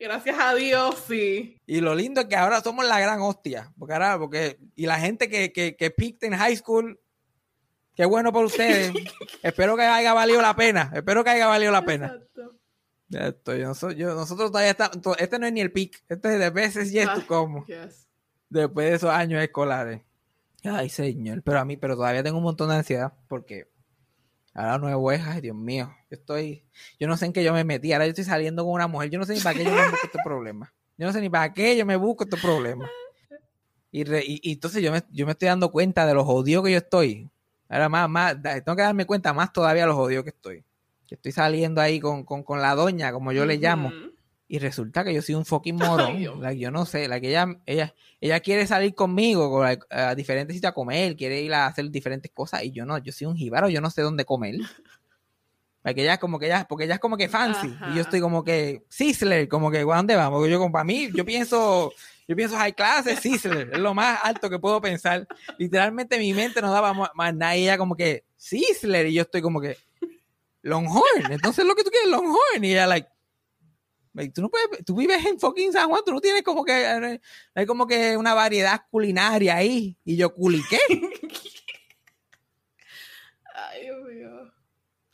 [0.00, 1.60] Gracias a Dios, sí.
[1.66, 3.72] Y lo lindo es que ahora somos la gran hostia.
[3.78, 7.00] Porque ahora, porque, y la gente que, que, que picked en high school,
[7.96, 8.92] qué bueno por ustedes.
[9.42, 10.90] Espero que haya valido la pena.
[10.94, 12.06] Espero que haya valido la pena.
[12.06, 12.54] Exacto.
[13.08, 16.04] Ya estoy, yo, no yo- nosotros todavía estamos, to- este no es ni el pick,
[16.08, 18.07] este es de veces y esto Ah, como, Yes.
[18.50, 20.02] Después de esos años escolares.
[20.64, 23.68] Ay, señor, pero a mí, pero todavía tengo un montón de ansiedad porque
[24.54, 26.64] ahora nuevo es, ay, Dios mío, yo estoy,
[26.98, 29.08] yo no sé en qué yo me metí, ahora yo estoy saliendo con una mujer,
[29.10, 31.28] yo no sé ni para qué yo me busco estos problemas, yo no sé ni
[31.30, 32.90] para qué yo me busco estos problemas.
[33.90, 36.72] Y, re- y, entonces yo me, yo me estoy dando cuenta de los jodidos que
[36.72, 37.30] yo estoy.
[37.70, 40.64] Ahora más, más, tengo que darme cuenta más todavía de los jodidos que estoy.
[41.06, 43.90] Que estoy saliendo ahí con, con, con la doña, como yo le llamo.
[44.50, 46.40] Y resulta que yo soy un fucking morón.
[46.40, 50.56] Like, yo no sé, like, ella, ella, ella quiere salir conmigo con, like, a diferentes
[50.56, 52.64] sitios a comer, quiere ir a hacer diferentes cosas.
[52.64, 54.56] Y yo no, yo soy un jíbaro, yo no sé dónde comer.
[55.84, 57.68] Like, ella como que ella, porque ella es como que fancy.
[57.68, 57.90] Ajá.
[57.90, 60.38] Y yo estoy como que Sizzler, como que ¿a dónde vamos?
[60.38, 61.92] Porque yo como para mí, yo pienso,
[62.26, 65.26] yo pienso high class es Sizzler, es lo más alto que puedo pensar.
[65.56, 67.56] Literalmente mi mente no daba más, más nada.
[67.56, 69.78] Y ella como que Sizzler, y yo estoy como que
[70.62, 71.30] Longhorn.
[71.30, 72.64] Entonces lo que tú quieres, Longhorn.
[72.64, 73.08] Y ella like,
[74.34, 77.20] tú no puedes, tú vives en fucking San Juan, tú no tienes como que,
[77.54, 79.96] hay como que una variedad culinaria ahí.
[80.04, 80.78] Y yo, ¿culi qué?
[83.54, 84.52] Ay, Dios mío.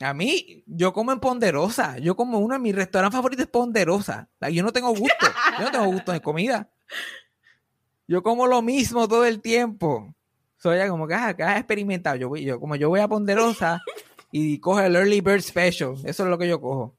[0.01, 1.97] A mí, yo como en Ponderosa.
[1.99, 4.29] Yo como uno de mis restaurantes favoritos es Ponderosa.
[4.51, 5.25] Yo no tengo gusto.
[5.57, 6.69] Yo no tengo gusto de comida.
[8.07, 10.13] Yo como lo mismo todo el tiempo.
[10.57, 12.15] Soy ya como que, ah, que has experimentado.
[12.17, 13.81] Yo, voy, yo, como yo voy a Ponderosa
[14.31, 15.95] y cojo el Early Bird Special.
[16.03, 16.95] Eso es lo que yo cojo.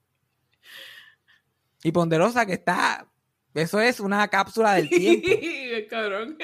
[1.83, 3.07] Y Ponderosa que está...
[3.55, 5.29] Eso es una cápsula del tiempo.
[5.91, 6.37] Cabrón.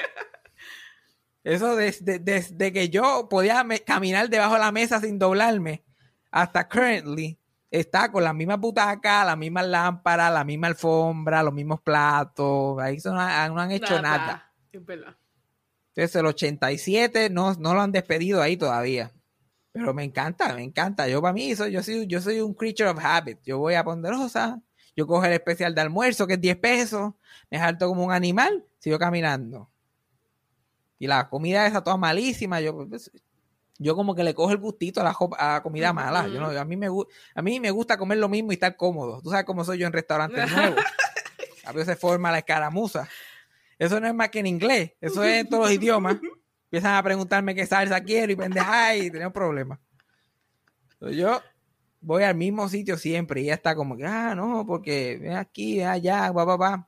[1.43, 5.83] Eso desde, desde que yo podía me- caminar debajo de la mesa sin doblarme
[6.31, 7.37] hasta currently
[7.69, 12.79] está con las mismas butacas, las mismas lámparas, la misma alfombra, los mismos platos.
[12.81, 14.51] Ahí no, han- no han hecho nada.
[14.71, 15.15] Es verdad.
[15.95, 19.11] Entonces el 87 no, no lo han despedido ahí todavía.
[19.71, 21.07] Pero me encanta, me encanta.
[21.07, 23.39] Yo para mí, eso, yo, soy, yo soy un creature of habit.
[23.43, 24.59] Yo voy a Ponderosa,
[24.95, 27.13] yo cojo el especial de almuerzo que es 10 pesos,
[27.49, 29.69] me salto como un animal, sigo caminando.
[30.99, 33.11] Y la comida esa toda malísima, yo, pues,
[33.79, 36.27] yo como que le cojo el gustito a la, jo- a la comida mala.
[36.27, 36.87] Yo no- a, mí me,
[37.35, 39.21] a mí me gusta comer lo mismo y estar cómodo.
[39.21, 40.83] Tú sabes cómo soy yo en restaurantes nuevos.
[41.65, 43.07] A veces se forma la escaramuza.
[43.79, 46.17] Eso no es más que en inglés, eso es en todos los idiomas.
[46.65, 49.79] Empiezan a preguntarme qué salsa quiero y pendeja y tenemos problemas.
[51.01, 51.41] Yo
[52.03, 55.77] voy al mismo sitio siempre y ella está como que, ah, no, porque ven aquí,
[55.77, 56.87] ven allá, va, va, va.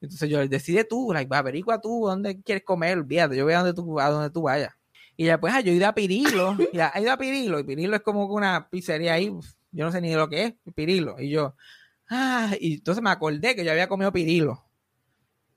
[0.00, 3.58] Entonces yo decide tú, like, va, averigua tú dónde quieres comer, olvídate, yo voy a
[3.58, 4.74] donde tú, a donde tú vayas.
[5.16, 7.64] Y ya pues, ah, yo he ido a Pirilo, ya he ido a Pirilo, y
[7.64, 11.20] Pirilo es como una pizzería ahí, uf, yo no sé ni lo que es, Pirilo.
[11.20, 11.54] Y yo,
[12.10, 14.64] ah, y entonces me acordé que yo había comido Pirilo.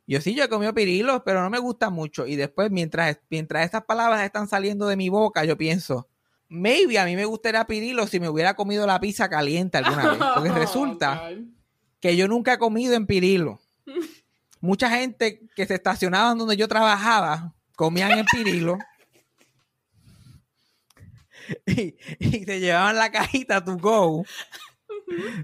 [0.07, 2.27] Yo sí, yo he comido pirilos, pero no me gusta mucho.
[2.27, 6.07] Y después, mientras, mientras estas palabras están saliendo de mi boca, yo pienso,
[6.49, 10.19] maybe a mí me gustaría pirilo si me hubiera comido la pizza caliente alguna vez.
[10.35, 11.35] Porque resulta Oh,
[11.99, 13.59] que yo nunca he comido en pirilo.
[14.61, 18.77] Mucha gente que se estacionaban donde yo trabajaba comían en pirilo.
[21.67, 24.25] Y, y se llevaban la cajita to go.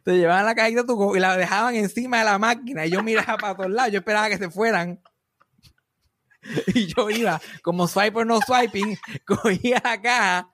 [0.03, 2.87] Se llevaban la cajita to go y la dejaban encima de la máquina.
[2.87, 3.91] Y yo miraba para todos lados.
[3.91, 4.99] Yo esperaba que se fueran.
[6.73, 10.51] Y yo iba, como swipe or no swiping, cogía la caja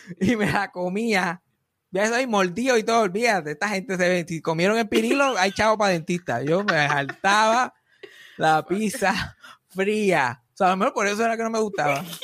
[0.20, 1.42] y me la comía.
[1.90, 3.52] Ya eso ahí mordido y todo, olvídate.
[3.52, 6.42] Esta gente se ve, si comieron el pirilo, hay chavo para dentista.
[6.42, 7.74] Yo me saltaba
[8.38, 9.36] la pizza
[9.68, 10.42] fría.
[10.54, 12.04] O sea, a lo mejor por eso era que no me gustaba.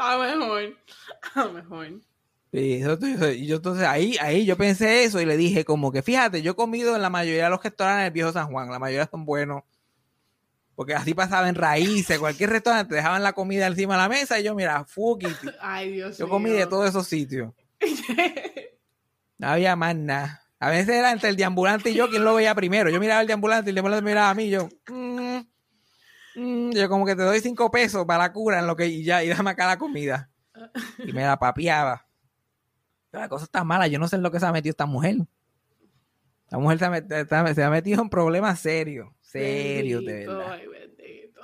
[0.00, 0.76] A lo mejor.
[1.34, 1.88] A lo mejor.
[2.52, 6.42] Sí, y yo entonces ahí, ahí yo pensé eso y le dije como que fíjate,
[6.42, 9.08] yo he comido en la mayoría de los restaurantes del viejo San Juan, la mayoría
[9.10, 9.64] son buenos.
[10.76, 14.44] Porque así pasaba en raíces, cualquier restaurante dejaban la comida encima de la mesa y
[14.44, 15.30] yo, mira, fuck it.
[15.60, 16.32] Ay, Dios Yo mío.
[16.34, 17.52] comí de todos esos sitios.
[19.38, 20.42] No había más nada.
[20.58, 22.88] A veces era entre el deambulante y yo quien lo veía primero.
[22.88, 25.40] Yo miraba al deambulante y el deambulante me miraba a mí y yo, mm,
[26.36, 29.04] mm, yo como que te doy cinco pesos para la cura en lo que y
[29.04, 30.30] ya, y dame acá la comida.
[31.04, 32.06] Y me la papiaba.
[33.10, 34.86] Pero la cosa está mala, yo no sé en lo que se ha metido esta
[34.86, 35.16] mujer.
[36.44, 40.52] Esta mujer ha, se ha metido en problemas serios, serios de Bendito, verdad.
[40.52, 41.40] Ay, bendito.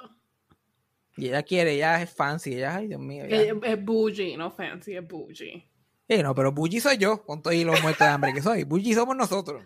[1.16, 3.24] Y ella quiere, ella es fancy, ella, ay Dios mío.
[3.24, 5.68] Es, bougie, no fancy, es bougie.
[6.08, 8.64] Sí, no, pero Bully soy yo, con todos los muertos de hambre que soy.
[8.64, 9.62] Bully somos nosotros.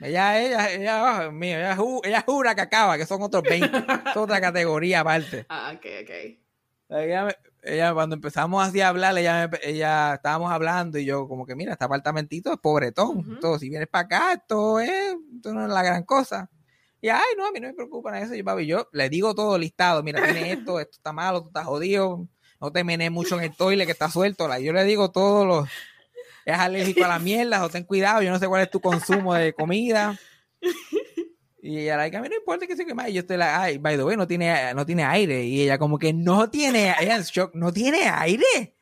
[0.00, 3.66] Ella, ella, ella, oh, mío, ella, ju- ella jura que acaba, que son otros 20.
[4.10, 5.46] Es otra categoría aparte.
[5.48, 6.10] Ah, ok, ok.
[6.90, 11.54] Ella, ella, cuando empezamos así a hablar, ella, ella, estábamos hablando y yo como que,
[11.54, 13.18] mira, este apartamentito es pobretón.
[13.18, 13.40] Ujú.
[13.40, 14.90] Todo, si vienes para acá, esto es,
[15.36, 16.48] esto no es la gran cosa.
[17.00, 18.34] Y, ay, no, a mí no me preocupa nada eso.
[18.34, 20.02] Yo, papi, yo le digo todo listado.
[20.02, 22.26] Mira, tiene esto, esto está malo, esto está jodido.
[22.60, 24.48] No te menes mucho en el toile que está suelto.
[24.48, 25.68] la- Yo le digo todos los...
[26.44, 29.34] Es alérgico a la mierda, o ten cuidado, yo no sé cuál es tu consumo
[29.34, 30.18] de comida.
[31.60, 33.10] Y ella, like, a mí no importa que se queme.
[33.10, 35.44] Y yo estoy la, ay, by the way, no tiene, no tiene aire.
[35.44, 38.77] Y ella como que no tiene, ella en shock, no tiene aire.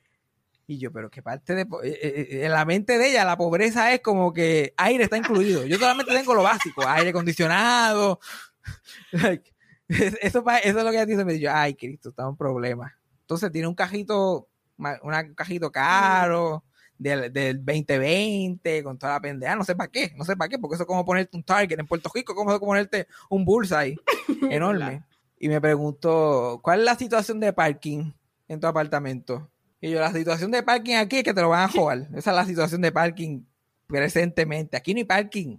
[0.68, 3.24] Y yo, pero qué parte de, po- eh, eh, eh, en la mente de ella,
[3.24, 5.64] la pobreza es como que aire está incluido.
[5.64, 8.18] Yo solamente tengo lo básico, aire acondicionado.
[9.12, 9.52] Like,
[9.88, 11.24] es- eso, eso es lo que ella dice.
[11.24, 12.96] Me dijo, ay, Cristo, está un problema.
[13.20, 14.48] Entonces tiene un cajito,
[14.79, 16.64] un cajito caro
[16.98, 19.55] del, del 2020 con toda la pendeja.
[19.55, 21.79] No sé para qué, no sé para qué, porque eso es como ponerte un Target
[21.79, 23.96] en Puerto Rico, como ponerte un bullseye
[24.50, 25.05] enorme.
[25.38, 28.11] Y me preguntó, ¿cuál es la situación de parking
[28.48, 29.48] en tu apartamento?
[29.87, 32.09] Y yo, la situación de parking aquí es que te lo van a jugar.
[32.16, 33.42] Esa es la situación de parking
[33.87, 34.77] presentemente.
[34.77, 35.59] Aquí no hay parking.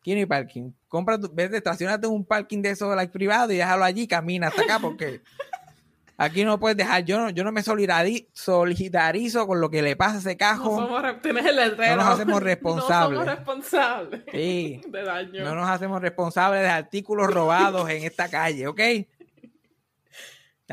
[0.00, 0.72] Aquí no hay parking.
[0.88, 4.48] Compra tu, vete, estacionate en un parking de esos like, privado y déjalo allí, camina
[4.48, 5.20] hasta acá porque
[6.16, 7.04] aquí no puedes dejar.
[7.04, 10.38] Yo no, yo no me solidari- solidarizo con lo que le pasa a ese No
[10.38, 10.76] cajo.
[10.80, 11.96] somos, tienes el letrero.
[11.96, 13.18] No nos hacemos responsables.
[13.20, 14.80] No somos responsables Sí.
[14.88, 15.44] de daño.
[15.44, 18.80] No nos hacemos responsables de artículos robados en esta calle, ¿ok?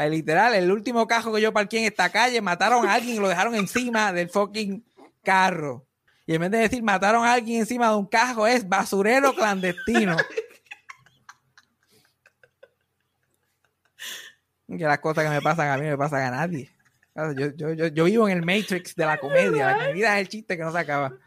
[0.07, 3.27] Literal, el último cajo que yo parqué en esta calle, mataron a alguien y lo
[3.27, 4.85] dejaron encima del fucking
[5.23, 5.85] carro.
[6.25, 10.15] Y en vez de decir mataron a alguien encima de un cajo, es basurero clandestino.
[14.77, 16.69] Que las cosas que me pasan a mí no me pasan a nadie.
[17.15, 19.75] Yo, yo, yo, yo vivo en el Matrix de la comedia.
[19.87, 21.17] Mi vida es el chiste que no se acaba.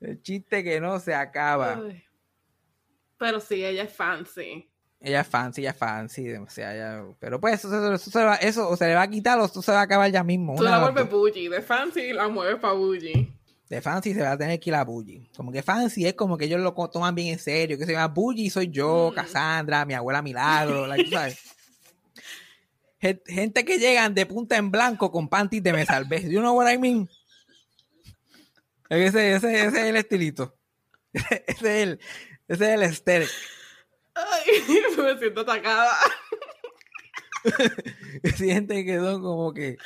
[0.00, 1.80] El chiste que no se acaba.
[3.16, 4.70] Pero sí, ella es fancy.
[5.02, 8.22] Ella es fancy, ella es fancy, o sea, ella- pero pues eso, eso, eso se
[8.24, 10.22] va- eso o se le va a quitar o eso se va a acabar ya
[10.22, 10.54] mismo.
[10.56, 11.48] Tú la vuelves bougie.
[11.48, 13.32] De fancy la mueves para bougie.
[13.70, 15.30] De fancy se va a tener que ir a bully.
[15.36, 18.08] Como que fancy es como que ellos lo toman bien en serio, que se llama
[18.08, 19.14] bully soy yo, Mm.
[19.14, 21.38] Cassandra, mi abuela Milagro, like, tú sabes.
[23.00, 26.28] Gen- Gente que llegan de punta en blanco con panties de me salvé.
[26.28, 27.08] You know what I mean?
[28.90, 30.54] Ese, ese, ese es el estilito.
[31.12, 32.00] ese es el,
[32.48, 33.26] ese es el.
[34.32, 34.62] Ay,
[34.98, 35.92] me siento atacada.
[38.36, 39.76] sienten que son como que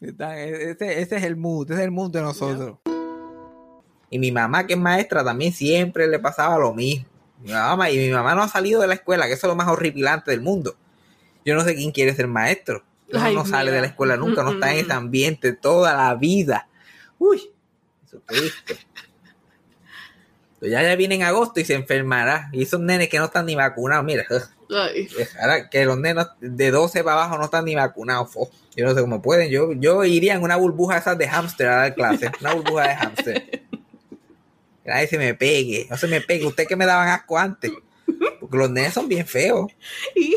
[0.00, 2.78] están- ese, ese es el mood, ese es el mood de nosotros.
[4.10, 7.06] Y mi mamá, que es maestra, también siempre le pasaba lo mismo.
[7.42, 9.56] Mi mamá, y mi mamá no ha salido de la escuela, que eso es lo
[9.56, 10.76] más horripilante del mundo.
[11.44, 12.84] Yo no sé quién quiere ser maestro.
[13.12, 16.14] Uno Ay, no sale de la escuela nunca, no está en ese ambiente toda la
[16.16, 16.68] vida.
[17.18, 17.50] Uy,
[18.04, 18.78] eso triste.
[20.60, 22.50] Pero ya, ya viene en agosto y se enfermará.
[22.52, 24.42] Y esos nenes que no están ni vacunados, mira, ugh.
[24.72, 25.08] Ay,
[25.40, 28.32] Ahora que los nenos de 12 para abajo no están ni vacunados.
[28.32, 28.50] fo.
[28.76, 29.50] Yo no sé cómo pueden.
[29.50, 32.30] Yo, yo iría en una burbuja esas de hámster a dar clase.
[32.40, 33.50] Una burbuja de hámster.
[34.84, 35.86] Que nadie se me pegue.
[35.90, 36.46] No se me pegue.
[36.46, 37.72] Usted que me daban asco antes.
[38.50, 39.70] Los nenes son bien feos.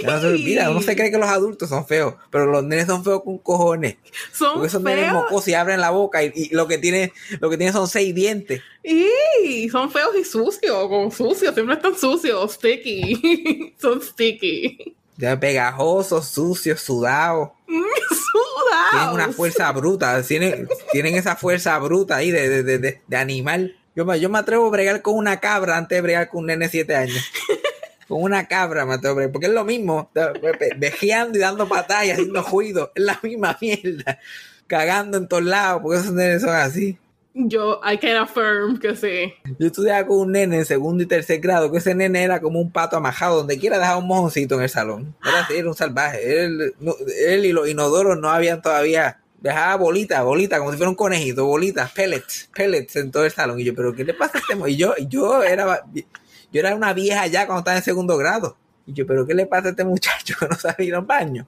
[0.04, 0.70] No se olvida.
[0.70, 2.14] Uno se cree que los adultos son feos.
[2.30, 3.98] Pero los nenes son feos con cojones.
[4.32, 5.14] son Porque esos nenes feos.
[5.16, 6.24] mocosos y abren la boca.
[6.24, 8.62] Y, y lo que tiene, lo que tiene son seis dientes.
[8.84, 13.74] Y son feos y sucios, como sucios, siempre están sucios, sticky.
[13.82, 14.96] son sticky.
[15.18, 17.50] Ya Pegajosos, sucios, sudados.
[17.68, 18.92] Sudados.
[18.92, 23.18] tienen una fuerza bruta, tienen, tienen esa fuerza bruta ahí de, de, de, de- de
[23.18, 23.76] animal.
[23.96, 26.46] Yo me, yo me atrevo a bregar con una cabra antes de bregar con un
[26.48, 27.24] nene de 7 años.
[28.08, 32.42] Con una cabra, Mateo porque es lo mismo, ve- vejeando y dando patadas y haciendo
[32.44, 34.20] ruido, es la misma mierda,
[34.68, 36.98] cagando en todos lados, porque esos nenes son así.
[37.36, 39.34] Yo, I can affirm que sí.
[39.58, 42.60] Yo estudiaba con un nene en segundo y tercer grado, que ese nene era como
[42.62, 45.16] un pato amajado, donde quiera dejaba un mojoncito en el salón.
[45.26, 46.46] Era así, era un salvaje.
[46.46, 46.94] Él, no-
[47.28, 49.20] él y los inodoros no habían todavía.
[49.42, 53.60] Dejaba bolitas, bolitas, como si fuera un conejito, bolitas, pellets, pellets en todo el salón.
[53.60, 55.84] Y yo, ¿pero qué le pasa a este mo-?" Y yo, y yo era,
[56.54, 58.56] yo era una vieja ya cuando estaba en segundo grado.
[58.86, 61.46] Y yo, ¿pero qué le pasa a este muchacho que no sabe ir al baño?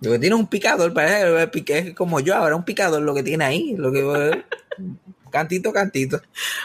[0.00, 3.22] Lo que tiene un picador, parece que es como yo ahora, un picador lo que
[3.22, 3.74] tiene ahí.
[3.76, 4.42] Lo que,
[5.30, 6.20] cantito, cantito.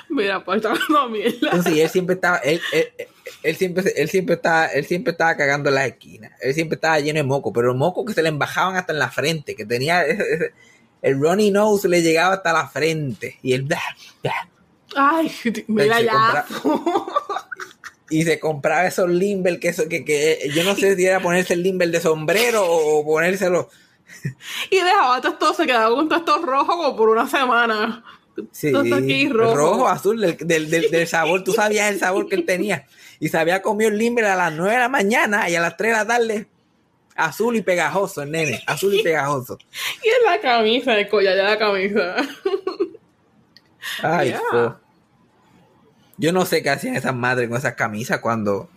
[0.10, 1.38] Mira, pues está hablando mierda.
[1.52, 3.08] Entonces, él siempre estaba, él, él, él-
[3.44, 6.32] él siempre, él siempre estaba, él siempre estaba cagando en las esquinas.
[6.42, 9.12] Él siempre estaba lleno de moco, pero moco que se le embajaban hasta en la
[9.12, 10.54] frente, que tenía ese- ese-
[11.04, 13.80] el Ronnie Nose le llegaba hasta la frente y él bla,
[14.24, 14.50] bla,
[14.98, 15.32] Ay,
[15.68, 16.46] mira ya.
[18.10, 21.54] y se compraba esos limber que eso que, que yo no sé si era ponerse
[21.54, 23.70] el limber de sombrero o ponérselo
[24.72, 28.04] y dejaba todo se quedaba con todo esto rojo como por una semana.
[28.52, 29.56] Sí, aquí rojo.
[29.56, 31.44] rojo, azul, del, del, del- del sabor.
[31.44, 32.86] Tú sabías el sabor que él tenía.
[33.20, 35.76] Y se había comido el limber a las 9 de la mañana y a las
[35.76, 36.48] 3 de la tarde.
[37.16, 38.62] Azul y pegajoso, el nene.
[38.68, 39.58] Azul y pegajoso.
[40.04, 42.16] Y en la camisa, el collar de la camisa.
[44.04, 44.80] Ay, Yeah.
[46.18, 48.70] Yo no sé qué hacían esas madres con esas camisas cuando,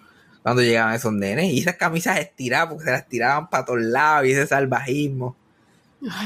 [0.42, 1.52] cuando llegaban esos nenes.
[1.52, 5.36] Y esas camisas estiradas, porque se las tiraban para todos lados y ese salvajismo.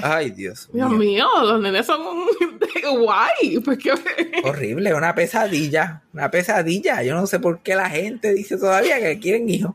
[0.02, 0.98] Ay, Dios Dios mío.
[0.98, 2.00] mío, los nenes son
[2.98, 3.58] guay.
[3.64, 3.92] Pues que
[4.44, 7.02] Horrible, una pesadilla, una pesadilla.
[7.02, 9.74] Yo no sé por qué la gente dice todavía que quieren hijos.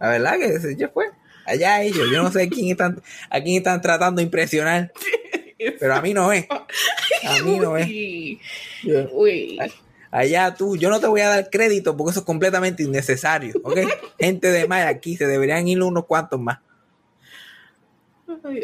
[0.00, 1.06] La verdad que se yo fue.
[1.46, 4.92] Allá ellos, yo no sé quién están, a quién están tratando de impresionar,
[5.80, 6.46] pero a mí no es.
[6.50, 7.86] A mí no es.
[7.86, 8.40] Uy,
[9.12, 9.58] uy.
[10.10, 13.78] Allá tú, yo no te voy a dar crédito porque eso es completamente innecesario, ¿ok?
[14.18, 16.58] Gente de más aquí, se deberían ir unos cuantos más.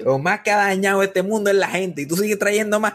[0.04, 2.94] Lo más que ha dañado este mundo es la gente y tú sigues trayendo más.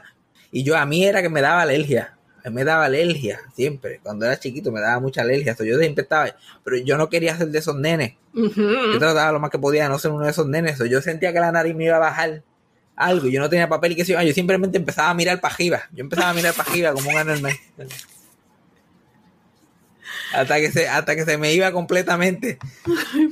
[0.52, 2.16] Y yo a mí era que me daba alergia.
[2.52, 4.00] Me daba alergia siempre.
[4.02, 5.56] Cuando era chiquito me daba mucha alergia.
[5.56, 8.14] So, yo siempre estaba, pero yo no quería ser de esos nenes.
[8.34, 10.78] Yo trataba lo más que podía de no ser uno de esos nenes.
[10.78, 12.44] So, yo sentía que la nariz me iba a bajar
[12.96, 13.28] algo.
[13.28, 14.22] Yo no tenía papel y qué sé yo.
[14.22, 15.82] Yo simplemente empezaba a mirar para arriba.
[15.92, 17.54] Yo empezaba a mirar para arriba como un anormal.
[20.34, 22.60] Hasta que, se, hasta que se me iba completamente.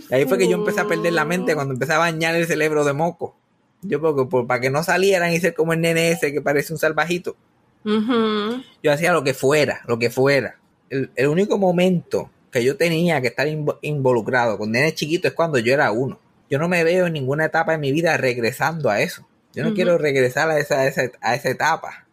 [0.09, 2.47] Y ahí fue que yo empecé a perder la mente cuando empecé a bañar el
[2.47, 3.35] cerebro de moco.
[3.83, 6.73] Yo, porque, por- para que no salieran y ser como el nene ese que parece
[6.73, 7.35] un salvajito.
[8.83, 10.55] Yo hacía lo que fuera, lo que fuera.
[10.89, 15.35] El, el único momento que yo tenía que estar invo- involucrado con nenes chiquitos es
[15.35, 16.19] cuando yo era uno.
[16.49, 19.27] Yo no me veo en ninguna etapa de mi vida regresando a eso.
[19.53, 22.06] Yo no quiero regresar a esa, a esa, a esa etapa.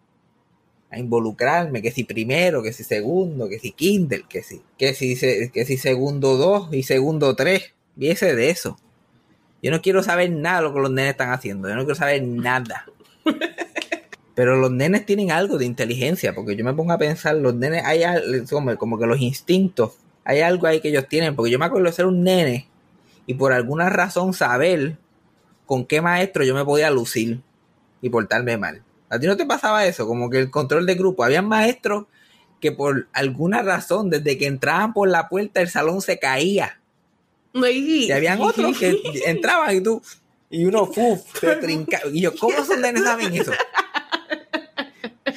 [0.94, 5.16] A involucrarme, que si primero, que si segundo, que si kinder, que si, que si,
[5.50, 7.74] que si segundo dos y segundo tres.
[7.96, 8.76] Viese de eso.
[9.62, 11.68] Yo no quiero saber nada de lo que los nenes están haciendo.
[11.68, 12.86] Yo no quiero saber nada.
[14.34, 17.84] Pero los nenes tienen algo de inteligencia, porque yo me pongo a pensar, los nenes,
[17.84, 18.02] hay
[18.50, 19.92] como, como que los instintos,
[20.24, 22.68] hay algo ahí que ellos tienen, porque yo me acuerdo de ser un nene
[23.26, 24.96] y por alguna razón saber
[25.66, 27.40] con qué maestro yo me podía lucir
[28.00, 28.82] y portarme mal.
[29.08, 30.06] ¿A ti no te pasaba eso?
[30.06, 32.06] Como que el control de grupo, había maestros
[32.60, 36.80] que por alguna razón, desde que entraban por la puerta, el salón se caía.
[37.52, 40.02] Y habían otros que entraban y tú,
[40.50, 42.00] y uno, uf, se trinca.
[42.12, 43.52] Y yo, ¿cómo esos nenes saben eso?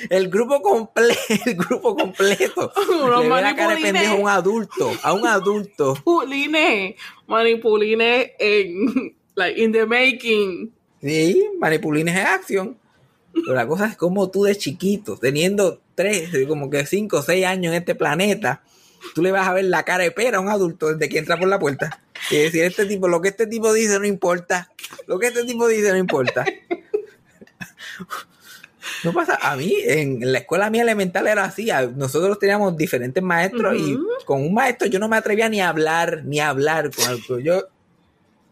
[0.09, 2.71] El grupo completo, el grupo completo.
[3.03, 3.93] Unos Le ve la cara de manipulines.
[3.93, 5.93] pendejo a un adulto, a un adulto.
[6.05, 6.95] Manipulines.
[7.27, 9.15] Manipulines en.
[9.35, 10.73] Like, in the making.
[11.01, 12.77] Sí, manipulines en acción.
[13.43, 17.45] Pero la cosa es como tú de chiquito, teniendo tres, como que cinco o seis
[17.45, 18.61] años en este planeta,
[19.15, 21.37] tú le vas a ver la cara de pera a un adulto desde que entra
[21.37, 22.01] por la puerta.
[22.31, 24.71] Y decir, este tipo, lo que este tipo dice no importa.
[25.05, 26.45] Lo que este tipo dice no importa.
[29.03, 33.75] No pasa, a mí, en la escuela mía elemental era así, nosotros teníamos diferentes maestros
[33.77, 37.11] y con un maestro yo no me atrevía ni a hablar, ni a hablar con
[37.11, 37.67] el, yo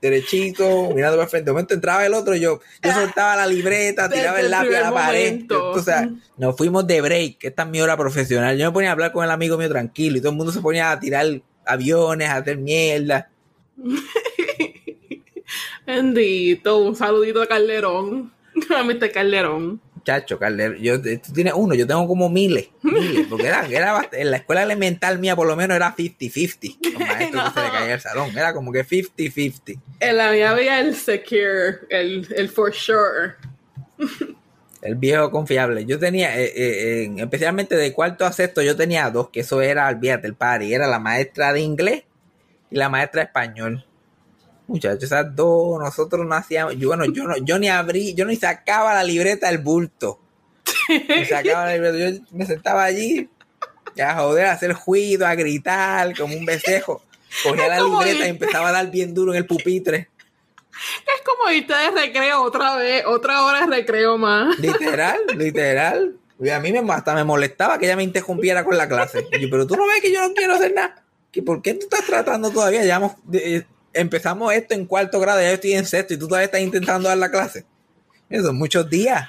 [0.10, 4.40] derechito, mirando para frente, de momento entraba el otro, yo, yo soltaba la libreta, tiraba
[4.40, 7.98] el lápiz a la pared, o sea, nos fuimos de break, esta es mi hora
[7.98, 10.52] profesional, yo me ponía a hablar con el amigo mío tranquilo y todo el mundo
[10.52, 11.26] se ponía a tirar
[11.66, 13.30] aviones, a hacer mierda,
[15.86, 16.80] Bendito.
[16.80, 18.32] Un saludito a Calderón.
[18.76, 19.12] A Mr.
[19.12, 19.82] Calderón.
[20.06, 24.32] Chacho, Carler, yo, tú tienes uno, yo tengo como miles, miles, porque era, era en
[24.32, 27.94] la escuela elemental mía por lo menos era 50-50, los maestros que se le caía
[27.96, 29.80] el salón, era como que 50-50.
[30.00, 33.34] En la mía había el secure, el, el for sure.
[34.82, 35.86] El viejo confiable.
[35.86, 39.62] Yo tenía, eh, eh, en- especialmente de cuarto a sexto, yo tenía dos, que eso
[39.62, 40.72] era, olvídate, el party.
[40.74, 42.04] Era la maestra de inglés
[42.70, 43.86] y la maestra de español.
[44.68, 48.36] Muchachos, esas dos, nosotros no hacíamos, yo, bueno, yo no, yo ni abrí, yo ni
[48.36, 50.20] sacaba la libreta del bulto.
[50.90, 53.30] Ni sacaba la libreta, yo me sentaba allí,
[54.02, 57.04] a joder, a hacer juido, a gritar, como un becejo.
[57.44, 60.10] Cogía la libreta y empezaba a dar bien duro en el pupitre.
[60.72, 64.58] Es como irte de recreo otra vez, otra hora de recreo más.
[64.60, 66.18] Literal, literal.
[66.40, 69.26] Y a mí me, hasta me molestaba que ella me interrumpiera con la clase.
[69.32, 71.04] Y yo, pero tú no ves que yo no quiero hacer nada.
[71.32, 72.84] ¿Que ¿Por qué tú estás tratando todavía?
[72.84, 73.66] Llevamos, eh,
[73.96, 77.18] empezamos esto en cuarto grado, ya estoy en sexto y tú todavía estás intentando dar
[77.18, 77.66] la clase.
[78.30, 79.28] Eso muchos días.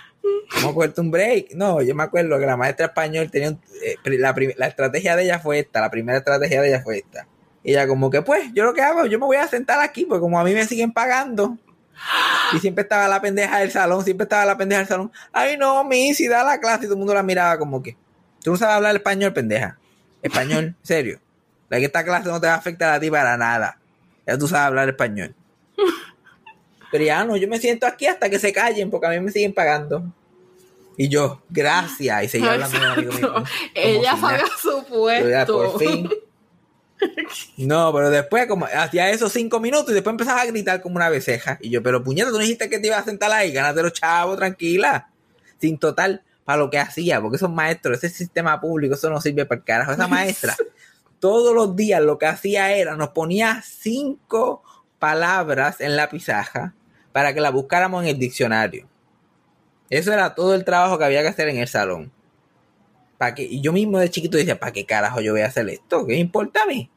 [0.55, 1.53] Vamos a cogerte un break.
[1.55, 5.39] No, yo me acuerdo que la maestra español tenía un- eh, la, estrategia de ella
[5.39, 7.27] fue esta, la primera estrategia de ella fue esta.
[7.63, 10.05] Y ella como que pues, yo lo que hago, yo me voy a sentar aquí,
[10.05, 11.59] porque como a mí me siguen pagando,
[12.53, 15.13] y siempre estaba la pendeja del salón, siempre estaba la pendeja del salón.
[15.33, 17.97] Ay, no, mi, si da la clase y todo el mundo la miraba como que.
[18.43, 19.79] Tú no sabes hablar español, pendeja.
[20.23, 21.21] Español, serio.
[21.69, 23.79] La que esta clase no te va a afectar a ti para nada.
[24.27, 25.35] Ya tú sabes hablar español.
[26.91, 29.31] Pero ya no, yo me siento aquí hasta que se callen porque a mí me
[29.31, 30.05] siguen pagando.
[30.97, 32.25] Y yo, gracias.
[32.25, 33.45] Y seguía hablando con amigo mío.
[33.75, 34.41] Ella si nada.
[34.61, 35.57] su ya, puesto.
[35.57, 36.11] por fin.
[37.59, 41.11] No, pero después, como hacía esos cinco minutos y después empezaba a gritar como una
[41.11, 41.59] beceja.
[41.61, 43.93] Y yo, pero puñeta, tú no dijiste que te ibas a sentar ahí, gánate los
[43.93, 45.11] chavos, tranquila.
[45.61, 49.45] Sin total, para lo que hacía, porque esos maestros, ese sistema público, eso no sirve
[49.45, 49.93] para el carajo.
[49.93, 50.57] Esa maestra,
[51.21, 54.63] todos los días lo que hacía era, nos ponía cinco
[54.99, 56.75] palabras en la pizarra
[57.13, 58.89] para que la buscáramos en el diccionario.
[59.89, 62.13] Eso era todo el trabajo que había que hacer en el salón.
[63.19, 63.45] ¿Para qué?
[63.45, 66.07] Y yo mismo de chiquito decía, ¿para qué carajo yo voy a hacer esto?
[66.07, 66.91] ¿Qué me importa a mí?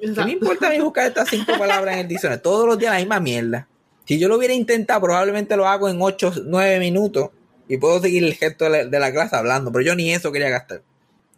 [0.00, 2.42] ¿Qué me importa a mí buscar estas cinco palabras en el diccionario?
[2.42, 3.68] Todos los días la misma mierda.
[4.04, 7.30] Si yo lo hubiera intentado, probablemente lo hago en 8, 9 minutos
[7.68, 10.32] y puedo seguir el gesto de la, de la clase hablando, pero yo ni eso
[10.32, 10.82] quería gastar.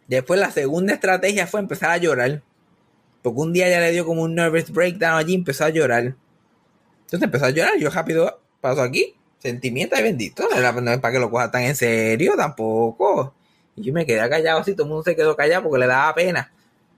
[0.07, 2.41] Después la segunda estrategia fue empezar a llorar.
[3.21, 6.15] Porque un día ya le dio como un nervous breakdown allí y empezó a llorar.
[7.01, 7.77] Entonces empezó a llorar.
[7.77, 9.15] Yo rápido paso aquí.
[9.39, 10.43] Sentimiento y bendito.
[10.49, 13.33] No es para que lo coja tan en serio tampoco.
[13.75, 14.73] Y yo me quedé callado así.
[14.73, 16.51] Todo el mundo se quedó callado porque le daba pena.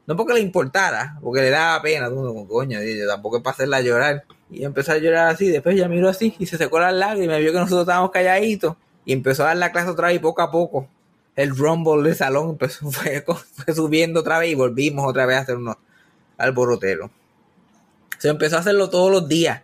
[0.06, 2.08] No porque le importara, porque le daba pena.
[2.10, 4.26] Todo el mundo coño, yo tampoco es para hacerla llorar.
[4.50, 5.50] Y empezó a llorar así.
[5.50, 7.40] Después ella miró así y se secó las lágrimas.
[7.40, 8.76] Vio que nosotros estábamos calladitos.
[9.06, 10.90] Y empezó a dar la clase otra vez poco a poco.
[11.38, 13.24] El rumble del salón empezó, fue,
[13.74, 15.78] subiendo otra vez y volvimos otra vez a hacer unos
[16.38, 17.10] alboroteros.
[18.18, 19.62] Se empezó a hacerlo todos los días.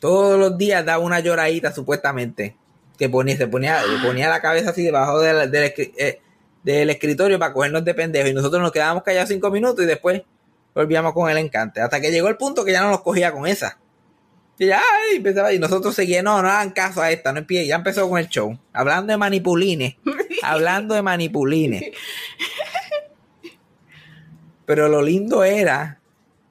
[0.00, 2.56] Todos los días daba una lloradita supuestamente.
[2.98, 6.20] Que ponía, se ponía, ponía la cabeza así debajo eh,
[6.62, 8.30] del escritorio para cogernos de pendejos.
[8.30, 10.22] Y nosotros nos quedábamos callados cinco minutos y después
[10.74, 11.80] volvíamos con el encante.
[11.80, 13.78] Hasta que llegó el punto que ya no nos cogía con esa.
[14.58, 17.64] Y ya ay, empezaba, y nosotros seguíamos, no, no hagan caso a esta, no empie-
[17.66, 18.58] ya empezó con el show.
[18.72, 19.94] Hablando de manipulines.
[20.42, 21.84] hablando de manipulines.
[24.66, 25.98] Pero lo lindo era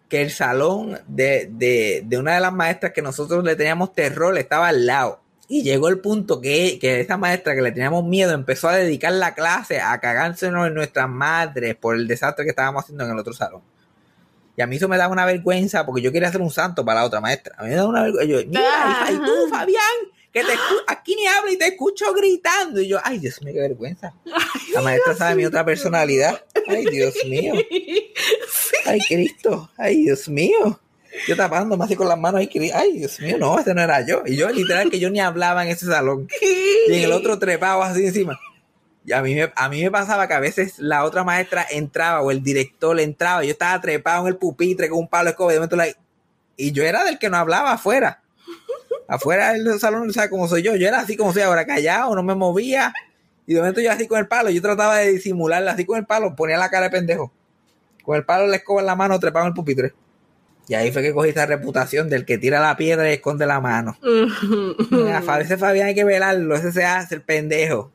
[0.09, 4.37] que el salón de, de, de una de las maestras que nosotros le teníamos terror
[4.37, 5.21] estaba al lado.
[5.49, 9.13] Y llegó el punto que, que esa maestra que le teníamos miedo empezó a dedicar
[9.13, 13.19] la clase a cagársenos en nuestras madres por el desastre que estábamos haciendo en el
[13.19, 13.61] otro salón.
[14.57, 17.01] Y a mí eso me daba una vergüenza porque yo quería ser un santo para
[17.01, 17.55] la otra maestra.
[17.57, 18.25] A mí me daba una vergüenza.
[18.25, 19.95] Yo, mira, y, y tú, Fabián,
[20.39, 22.79] que te escu- aquí ni hablo y te escucho gritando.
[22.81, 24.13] Y yo, ay, Dios mío, qué vergüenza.
[24.73, 26.41] La maestra sabe mi otra personalidad.
[26.67, 27.53] Ay, Dios mío.
[28.85, 29.69] Ay, Cristo.
[29.77, 30.79] Ay, Dios mío.
[31.27, 32.39] Yo tapándome así con las manos.
[32.41, 34.21] Ay, ay, Dios mío, no, ese no era yo.
[34.25, 36.27] Y yo, literal, que yo ni hablaba en ese salón.
[36.87, 38.39] Y en el otro trepado así encima.
[39.05, 42.21] Y a mí, me, a mí me pasaba que a veces la otra maestra entraba
[42.21, 43.43] o el director entraba.
[43.43, 45.51] y Yo estaba trepado en el pupitre con un palo de escoba.
[45.51, 45.87] Y, de momento la-
[46.57, 48.21] y yo era del que no hablaba afuera.
[49.07, 50.75] Afuera del salón, ¿sabes cómo soy yo?
[50.75, 52.93] Yo era así como soy ahora, callado, no me movía.
[53.45, 54.49] Y de momento yo así con el palo.
[54.49, 56.35] Yo trataba de disimularla así con el palo.
[56.35, 57.31] Ponía la cara de pendejo.
[58.03, 59.93] Con el palo la escoba en la mano, trepado en el pupitre.
[60.67, 63.61] Y ahí fue que cogí esa reputación del que tira la piedra y esconde la
[63.61, 63.97] mano.
[65.29, 67.91] A ese Fabián hay que velarlo, ese se hace el pendejo.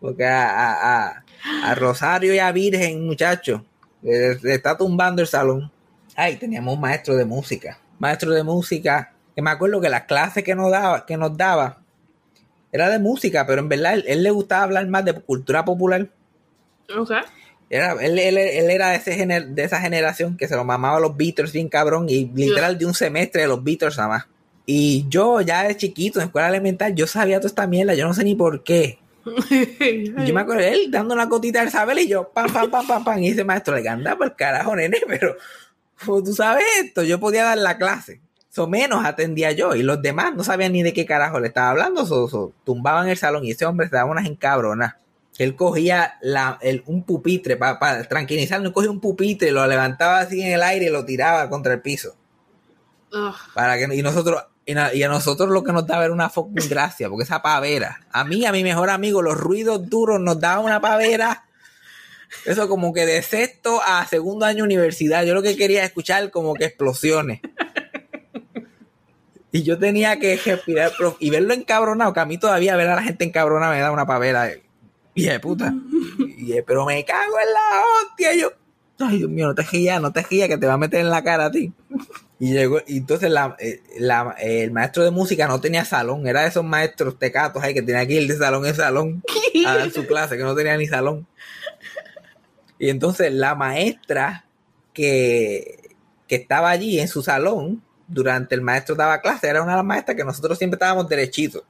[0.00, 1.24] Porque a, a, a-
[1.64, 3.64] a Rosario y a Virgen, muchacho,
[4.02, 5.72] le, le está tumbando el salón.
[6.14, 7.78] Ay, teníamos un maestro de música.
[7.98, 11.78] Maestro de música, que me acuerdo que las clases que nos daba, que nos daba,
[12.72, 16.08] era de música, pero en verdad él, él le gustaba hablar más de cultura popular.
[17.70, 20.96] Era, él, él- él era de, ese gener- de esa generación que se lo mamaba
[20.96, 24.26] a los Beatles bien cabrón y literal de un semestre de los Beatles nada más.
[24.66, 28.14] Y yo ya de chiquito en escuela elemental yo sabía toda esta mierda, yo no
[28.14, 28.98] sé ni por qué.
[30.26, 32.84] Yo me acuerdo de él dando una cotita del saber y yo pam, pam, pam,
[32.88, 33.18] pam, pam.
[33.22, 35.36] Y ese maestro le anda por el carajo, nene, pero
[36.04, 38.20] como tú sabes esto, yo podía dar la clase.
[38.50, 41.70] So menos atendía yo y los demás no sabían ni de qué carajo le estaba
[41.70, 44.94] hablando, so, so, tumbaban el salón y ese hombre se daba unas encabronas.
[45.38, 50.52] él cogía la, el- un pupitre para tranquilizarnos, cogía un pupitre, lo levantaba así en
[50.54, 52.16] el aire y lo tiraba contra el piso.
[53.54, 54.72] Para que, y nosotros, y,
[55.02, 58.44] a nosotros lo que nos daba era una fucking gracia, porque esa pavera, a mí,
[58.46, 61.44] a mi mejor amigo, los ruidos duros nos daban una pavera.
[62.44, 66.30] Eso como que de sexto a segundo año universidad, yo lo que quería es escuchar
[66.30, 67.40] como que explosiones.
[69.50, 72.96] Y yo tenía que respirar prof- y verlo encabronado, que a mí todavía ver a
[72.96, 74.50] la gente encabronada me da una pavera.
[75.14, 75.72] Y de puta.
[76.18, 78.34] Y de, pero me cago en la hostia.
[78.34, 78.52] Y yo,
[79.00, 81.10] ay Dios mío, no te rías, no te rías, que te va a meter en
[81.10, 81.72] la cara a ti.
[82.38, 86.42] Y llegó, y entonces la, eh, la- el maestro de música no tenía salón, era
[86.42, 89.22] de esos maestros tecatos ahí que tenía que ir de salón en salón
[89.66, 91.26] a dar su clase, que no tenía ni salón.
[92.78, 94.44] Y entonces la maestra
[94.92, 95.96] que,
[96.28, 99.84] que estaba allí en su salón, durante el maestro daba clase, era una de las
[99.84, 101.62] maestras que nosotros siempre estábamos derechitos.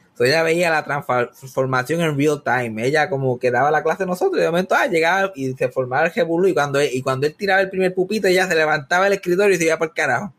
[0.00, 2.84] Entonces ella veía la transformación en real time.
[2.86, 5.68] Ella como que daba la clase a nosotros y de momento ah, llegaba y se
[5.70, 8.54] formaba el revolú y cuando, él- y cuando él tiraba el primer pupito ella se
[8.54, 10.34] levantaba del escritorio y se iba por el carajo.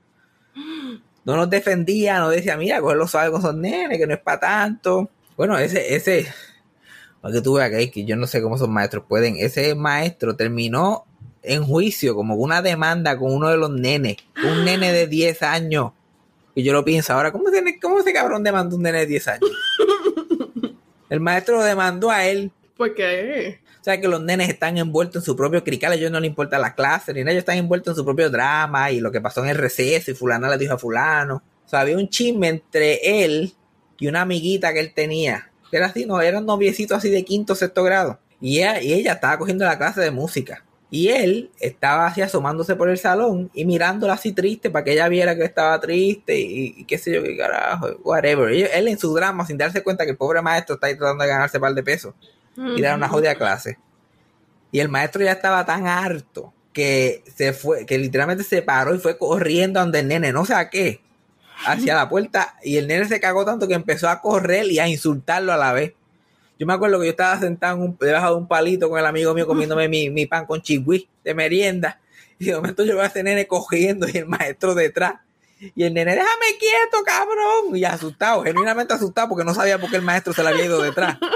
[1.26, 4.41] No nos defendía, no decía, mira, cogerlo suave con esos nenes, que no es para
[4.41, 5.09] tanto.
[5.38, 6.28] Bueno, ese, ese,
[7.22, 9.38] para que tú veas que yo no sé cómo esos maestros pueden.
[9.38, 11.05] Ese maestro terminó
[11.43, 15.91] en juicio como una demanda con uno de los nenes, un nene de 10 años.
[16.55, 19.27] Y yo lo pienso ahora, ¿cómo, ese, cómo ese cabrón demandó un nene de 10
[19.27, 19.51] años?
[21.09, 22.51] El maestro lo demandó a él.
[22.75, 23.59] ¿Por qué?
[23.79, 26.29] O sea que los nenes están envueltos en su propio crical, a ellos no les
[26.29, 29.19] importa la clase, ni nada, ellos están envueltos en su propio drama y lo que
[29.19, 31.43] pasó en el receso y fulana le dijo a fulano.
[31.65, 33.53] O sea, había un chisme entre él
[33.99, 35.51] y una amiguita que él tenía.
[35.69, 38.19] que Era así, no, eran noviecitos así de quinto, sexto grado.
[38.39, 40.63] Y ella, y ella estaba cogiendo la clase de música.
[40.95, 45.07] Y él estaba así asomándose por el salón y mirándola así triste para que ella
[45.07, 48.53] viera que estaba triste y, y qué sé yo, qué carajo, whatever.
[48.53, 51.23] Y él en su drama, sin darse cuenta que el pobre maestro está ahí tratando
[51.23, 52.13] de ganarse un par de pesos
[52.55, 53.79] y dar una jodida clase.
[54.71, 58.99] Y el maestro ya estaba tan harto que se fue, que literalmente se paró y
[58.99, 61.01] fue corriendo donde el nene, no sé a qué,
[61.65, 62.55] hacia la puerta.
[62.61, 65.73] Y el nene se cagó tanto que empezó a correr y a insultarlo a la
[65.73, 65.93] vez.
[66.60, 69.06] Yo me acuerdo que yo estaba sentado en un- debajo de un palito con el
[69.06, 71.99] amigo mío comiéndome mi, mi pan con chigüí de merienda.
[72.39, 75.16] Y de momento yo veo a ese nene cogiendo y el maestro detrás.
[75.76, 77.76] Y el nene, déjame quieto, cabrón.
[77.76, 80.82] Y asustado, genuinamente asustado porque no sabía por qué el maestro se le había ido
[80.82, 81.18] detrás.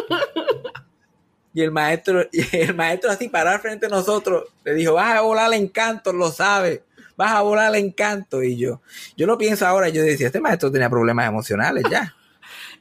[1.54, 5.22] Y el maestro, y el maestro así parar frente a nosotros, le dijo, vas a
[5.22, 6.82] volar el encanto, lo sabes,
[7.16, 8.44] vas a volar el encanto.
[8.44, 8.82] Y yo,
[9.16, 12.14] yo lo pienso ahora, yo decía, este maestro tenía problemas emocionales ya.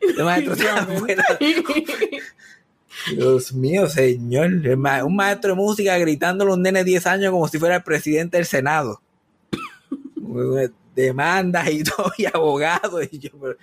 [0.01, 1.25] Este maestro estaba fuera.
[3.15, 4.51] Dios mío, señor.
[5.05, 7.83] Un maestro de música gritando a los nenes de 10 años como si fuera el
[7.83, 9.01] presidente del Senado.
[10.95, 13.07] Demandas y todo, y abogados.
[13.11, 13.57] Y yo, pero,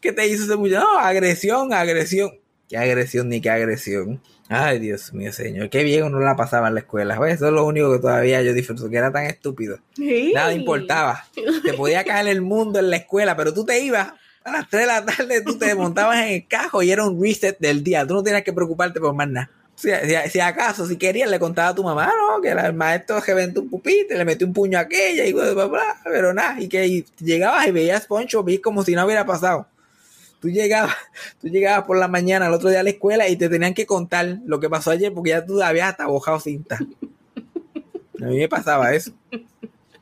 [0.00, 0.84] ¿qué te hizo ese muchacho?
[0.84, 2.32] No, agresión, agresión.
[2.68, 4.20] ¿Qué agresión ni qué agresión?
[4.48, 5.70] Ay, Dios mío, señor.
[5.70, 7.16] Qué bien uno la pasaba en la escuela.
[7.16, 9.78] Pues eso es lo único que todavía yo disfruto, que era tan estúpido.
[9.94, 10.32] Sí.
[10.34, 11.24] Nada importaba.
[11.64, 14.12] Te podía caer el mundo en la escuela, pero tú te ibas
[14.44, 17.20] a las 3 de la tarde, tú te montabas en el cajo y era un
[17.22, 18.06] reset del día.
[18.06, 19.50] Tú no tenías que preocuparte por más nada.
[19.76, 23.20] Si, si- si acaso, si querías, le contaba a tu mamá, no, que el maestro
[23.22, 26.34] que vende un pupitre, le metió un puño a aquella y bla, bla, bla, pero
[26.34, 29.66] nada, y que y llegabas y veías Poncho, vi como si no hubiera pasado.
[30.40, 30.94] Tú llegabas,
[31.40, 33.86] tú llegabas por la mañana al otro día a la escuela y te tenían que
[33.86, 36.78] contar lo que pasó ayer porque ya tú habías hasta bojado cinta.
[38.20, 39.12] A mí me pasaba eso.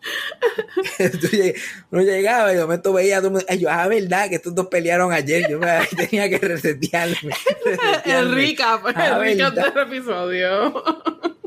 [1.90, 4.36] Uno llegaba y de momento veía a todo el mundo, "Ay, yo, ah, verdad que
[4.36, 5.48] estos dos pelearon ayer.
[5.50, 7.34] Yo me, tenía que resetearme.
[8.04, 9.74] El recap, Ah, el recap verdad.
[9.74, 10.84] del episodio.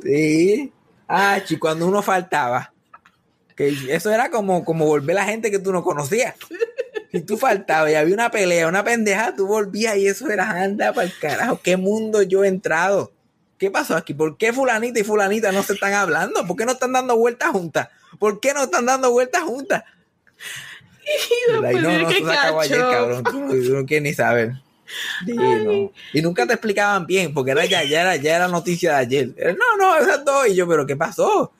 [0.03, 0.71] Sí.
[1.07, 2.73] Ah, chi, cuando uno faltaba.
[3.55, 6.35] Que eso era como, como volver a la gente que tú no conocías.
[7.11, 10.93] Si tú faltabas y había una pelea, una pendeja, tú volvías y eso era anda
[10.93, 11.59] para el carajo.
[11.61, 13.11] ¿Qué mundo yo he entrado?
[13.57, 14.13] ¿Qué pasó aquí?
[14.13, 16.47] ¿Por qué fulanita y fulanita no se están hablando?
[16.47, 17.89] ¿Por qué no están dando vueltas juntas?
[18.19, 19.83] ¿Por qué no están dando vueltas juntas?
[21.65, 22.91] Ay, no, no, que se acabó ayer, cacho.
[22.91, 23.23] cabrón.
[23.23, 24.53] Tú, no- tú no quieres ni saber.
[25.25, 25.91] Sí, no.
[26.13, 29.29] Y nunca te explicaban bien, porque era ya, ya era, ya era noticia de ayer.
[29.37, 30.47] Era, No, no, esas dos.
[30.47, 31.53] Y yo, pero ¿qué pasó?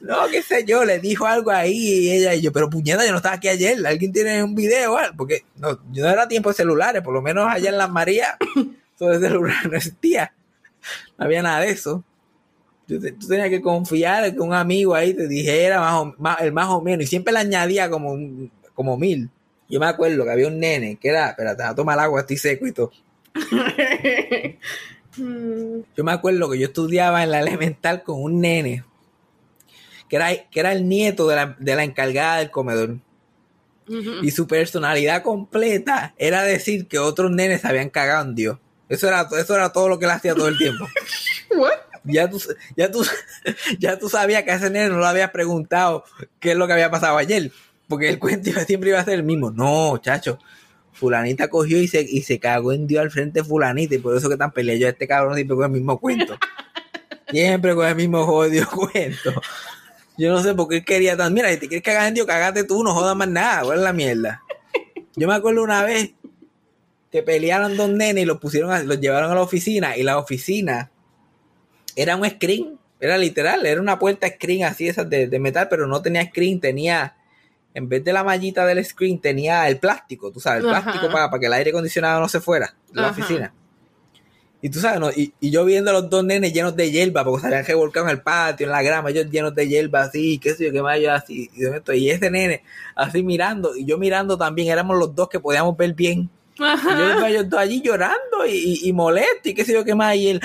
[0.00, 3.12] No, qué sé yo, le dijo algo ahí y ella y yo, pero puñeta, yo
[3.12, 3.84] no estaba aquí ayer.
[3.86, 4.92] ¿Alguien tiene un video?
[4.94, 5.16] o algo?
[5.16, 8.36] Porque no, yo no era tiempo de celulares, por lo menos allá en Las Marías,
[8.98, 10.34] todo el celular no existía.
[11.16, 12.04] No había nada de eso.
[12.86, 16.68] Tú tenías que confiar que un amigo ahí te dijera más o, más, el más
[16.68, 19.30] o menos, y siempre le añadía como, un- como mil.
[19.68, 22.66] Yo me acuerdo que había un nene que era, espérate, a tomar agua, estoy seco
[22.66, 22.92] y todo.
[25.16, 28.82] Yo me acuerdo que yo estudiaba en la elemental con un nene
[30.08, 32.96] que era, que era el nieto de la, de la encargada del comedor.
[34.22, 38.58] Y su personalidad completa era decir que otros nenes se habían cagado en Dios.
[38.88, 40.86] Eso era, eso era todo lo que él hacía todo el tiempo.
[41.56, 41.72] What?
[42.04, 42.40] Ya tú,
[42.76, 43.04] ya tú,
[43.78, 46.04] ya tú sabías que a ese nene no le habías preguntado
[46.40, 47.50] qué es lo que había pasado ayer.
[47.88, 49.50] Porque el cuento siempre iba a ser el mismo.
[49.50, 50.38] No, chacho.
[50.92, 53.94] Fulanita cogió y se, y se cagó en Dios al frente de fulanita.
[53.94, 54.78] Y por eso que tan peleado.
[54.80, 56.36] Yo este cabrón siempre con el mismo cuento.
[57.30, 59.32] Siempre con el mismo jodido cuento.
[60.16, 61.32] Yo no sé por qué quería tan.
[61.34, 63.62] Mira, si te quieres cagar en Dios, cagate tú, no jodas más nada.
[63.64, 64.42] ¿Cuál es la mierda?
[65.16, 66.12] Yo me acuerdo una vez
[67.10, 69.96] que pelearon dos nenes y los pusieron, a- los llevaron a la oficina.
[69.96, 70.90] Y la oficina
[71.96, 75.86] era un screen, era literal, era una puerta screen así esas de, de metal, pero
[75.86, 77.16] no tenía screen, tenía,
[77.74, 80.82] en vez de la mallita del screen, tenía el plástico, tú sabes, el Ajá.
[80.82, 83.20] plástico para, para que el aire acondicionado no se fuera de la Ajá.
[83.20, 83.54] oficina.
[84.62, 85.10] Y tú sabes, ¿no?
[85.10, 88.06] y, y yo viendo a los dos nenes llenos de hierba, porque se habían revolcado
[88.06, 90.80] en el patio, en la grama, ellos llenos de hierba, así, qué sé yo, qué
[90.80, 92.62] más, yo así, y, de momento- y ese nene
[92.94, 96.30] así mirando, y yo mirando también, éramos los dos que podíamos ver bien.
[96.56, 96.60] Y
[96.98, 100.16] yo yo estoy allí llorando y, y- y molesto y qué sé yo qué más.
[100.16, 100.40] Y él,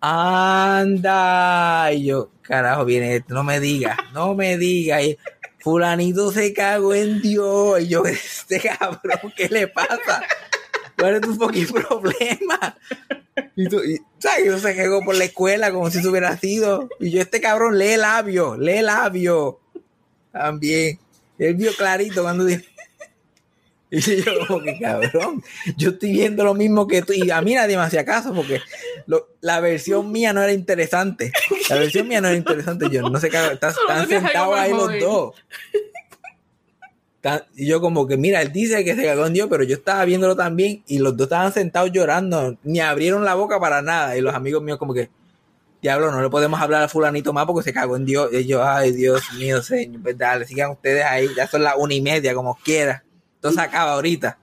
[0.00, 1.92] anda.
[1.92, 5.02] Y yo, carajo, viene esto, no me digas, no me digas.
[5.60, 7.80] Fulanito se cagó en Dios.
[7.80, 10.22] Y yo, este cabrón, ¿qué le pasa?
[10.96, 12.76] ¿Cuál es tu fucking problema?
[13.54, 14.46] Y tú, y, ¿sabes?
[14.46, 16.88] Yo se cagó por la escuela como si eso hubiera sido.
[17.00, 19.60] Y yo, este cabrón, lee labio, lee labio.
[20.32, 20.98] También.
[21.38, 22.62] Él vio clarito cuando dijo.
[23.90, 25.42] Y yo, como que cabrón,
[25.78, 27.14] yo estoy viendo lo mismo que tú.
[27.14, 28.60] Y a mí nadie me hacía caso porque
[29.06, 31.32] lo- la versión mía no era interesante.
[31.70, 32.90] La versión mía no era interesante.
[32.90, 35.34] Yo no sé están, Solo están sentados ahí los dos.
[37.56, 40.04] Y yo, como que, mira, él dice que se cagó en Dios, pero yo estaba
[40.04, 40.82] viéndolo también.
[40.86, 44.16] Y los dos estaban sentados llorando, ni abrieron la boca para nada.
[44.16, 45.10] Y los amigos míos, como que,
[45.82, 48.30] diablo, no le podemos hablar a Fulanito más porque se cagó en Dios.
[48.32, 51.28] Y yo, ay, Dios mío, señor, pues dale, sigan ustedes ahí.
[51.36, 53.02] Ya son las una y media, como quiera.
[53.40, 54.38] Todo se acaba ahorita.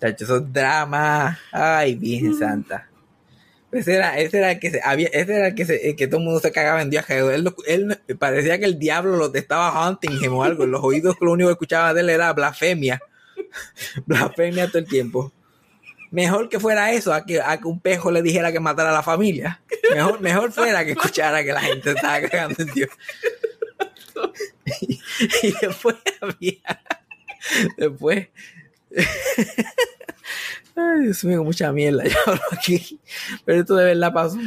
[0.00, 1.38] Chacho, esos dramas.
[1.52, 2.88] Ay, Virgen Santa.
[3.72, 6.18] Ese era, ese era el que se, había, ese era el que se, que todo
[6.18, 7.06] el mundo se cagaba en Dios.
[7.06, 10.64] que Él, él parecía que el diablo lo estaba hunting o algo.
[10.64, 13.00] En los oídos lo único que escuchaba de él era blasfemia.
[14.06, 15.32] blasfemia todo el tiempo.
[16.10, 18.94] Mejor que fuera eso a que, a que un pejo le dijera que matara a
[18.94, 19.60] la familia.
[19.94, 22.90] Mejor, mejor fuera que escuchara que la gente estaba cagando en Dios.
[25.42, 26.79] y después había.
[27.76, 28.28] Después.
[30.76, 32.04] Ay, Dios mío, mucha mierda
[32.52, 32.98] aquí.
[33.44, 34.38] Pero esto de verdad pasó.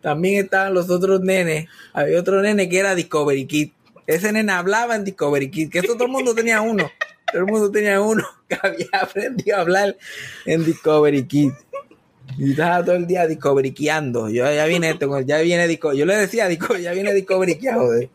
[0.00, 1.68] También estaban los otros nenes.
[1.92, 3.70] Había otro nene que era Discovery Kid.
[4.06, 6.90] Ese nene hablaba en Discovery Kid, que eso todo el mundo tenía uno.
[7.30, 9.96] Todo el mundo tenía uno que había aprendido a hablar
[10.46, 11.52] en Discovery Kid.
[12.38, 14.28] Y estaba todo el día Discovery Kiando.
[14.30, 15.98] Yo ya viene esto, ya viene Discovery.
[15.98, 17.24] Yo le decía a Discovery, ya viene
[17.58, 18.08] Kia, joder.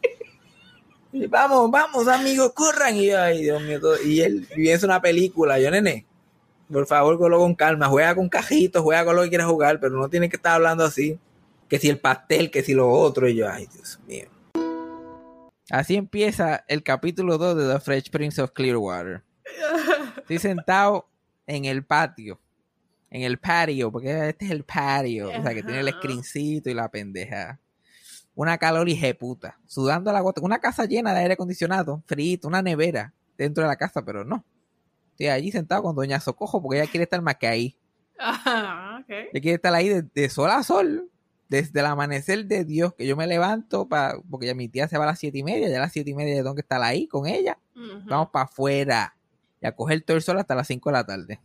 [1.18, 2.96] Y vamos, vamos, amigos, corran.
[2.98, 5.58] Y yo, ay, Dios mío, todo- y él viendo una película.
[5.60, 6.06] Yo, nene,
[6.70, 7.88] por favor, colo con calma.
[7.88, 10.84] Juega con cajitos, juega con lo que quieras jugar, pero no tienes que estar hablando
[10.84, 11.18] así.
[11.70, 13.30] Que si el pastel, que si lo otro.
[13.30, 14.26] Y yo, ay, Dios mío.
[15.70, 19.24] Así empieza el capítulo 2 de The Fresh Prince of Clearwater.
[20.18, 21.08] Estoy sentado
[21.48, 22.40] en el patio.
[23.10, 25.30] En el patio, porque este es el patio.
[25.30, 27.58] O sea, que tiene el screencito y la pendeja.
[28.36, 29.60] Una calor puta.
[29.66, 30.42] Sudando la gota.
[30.42, 34.46] Una casa llena de aire acondicionado, frito, una nevera dentro de la casa, pero no.
[35.12, 37.78] Estoy allí sentado con Doña Socojo porque ella quiere estar más que ahí.
[38.20, 39.10] Ajá, ok.
[39.10, 41.10] Ella quiere estar ahí de, de sol a sol.
[41.48, 44.98] Desde el amanecer de Dios, que yo me levanto para, porque ya mi tía se
[44.98, 46.82] va a las siete y media, ya a las siete y media tengo que estar
[46.82, 47.60] ahí con ella.
[48.08, 49.16] Vamos para afuera
[49.62, 51.40] y a coger todo el sol hasta las 5 de la tarde.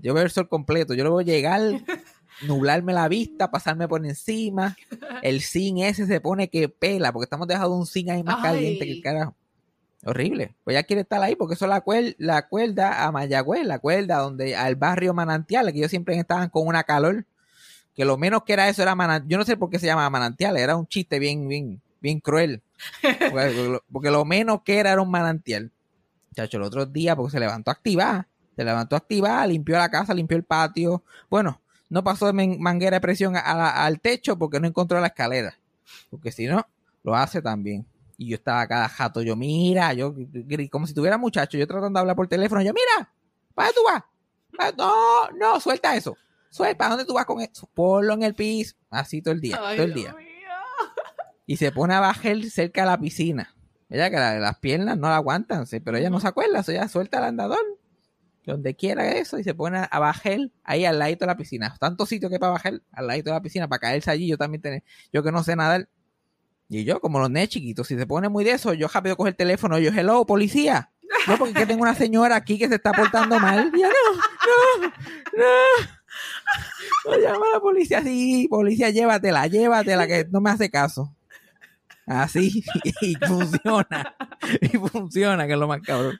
[0.00, 1.60] Yo veo el sol completo, yo luego llegar,
[2.42, 4.76] nublarme la vista, pasarme por encima.
[5.22, 8.42] El zinc ese se pone que pela, porque estamos dejando un zinc ahí más Ay.
[8.42, 9.36] caliente que el carajo.
[10.04, 10.54] Horrible.
[10.64, 11.82] Pues ella quiere estar ahí porque eso es la,
[12.18, 16.66] la cuerda a Mayagüez, la cuerda donde al barrio Manantial, que ellos siempre estaban con
[16.66, 17.24] una calor,
[17.94, 19.30] que lo menos que era eso era manantial.
[19.30, 22.60] Yo no sé por qué se llama manantial, era un chiste bien, bien, bien cruel.
[23.02, 25.70] Porque, porque lo menos que era era un manantial.
[26.34, 28.28] Chacho, el otro día, porque se levantó activada.
[28.56, 31.02] Se levantó activada, limpió la casa, limpió el patio.
[31.30, 35.56] Bueno, no pasó de manguera de presión a- al techo porque no encontró la escalera.
[36.10, 36.66] Porque si no,
[37.02, 37.86] lo hace también.
[38.16, 40.14] Y yo estaba cada jato, yo, mira, yo,
[40.70, 43.10] como si tuviera muchacho, yo tratando de hablar por teléfono, yo, mira,
[43.54, 44.02] ¿para dónde tú vas?
[44.56, 46.16] "Pa- No, no, suelta eso.
[46.50, 47.68] Suelta, ¿para dónde tú vas con eso?
[47.74, 48.76] Ponlo en el piso.
[48.88, 50.14] Así todo el día, Ay, todo el día
[51.46, 53.54] y se pone a bajar cerca de la piscina.
[53.90, 56.72] Ella que la- las piernas no la aguantan, sí, pero ella no se acuerda, so
[56.72, 57.58] ella suelta el andador,
[58.52, 61.74] donde quiera eso, y se pone a bajar ahí al ladito de la piscina.
[61.80, 64.60] Tanto sitio que para bajar al ladito de la piscina, para caerse allí, yo también
[64.60, 64.82] tengo,
[65.12, 65.88] yo que no sé nadar.
[66.68, 69.28] Y yo, como los nenes chiquitos, si se pone muy de eso, yo rápido cojo
[69.28, 70.90] el teléfono, yo, hello, policía.
[71.26, 73.70] No, porque que tengo una señora aquí que se está portando mal.
[73.74, 75.44] Y no, no, no.
[77.06, 78.02] No llama a la policía.
[78.02, 81.14] Sí, policía, llévatela, llévatela, que no me hace caso.
[82.06, 82.62] Así,
[83.00, 84.14] y funciona.
[84.60, 86.18] Y funciona, que es lo más cabrón.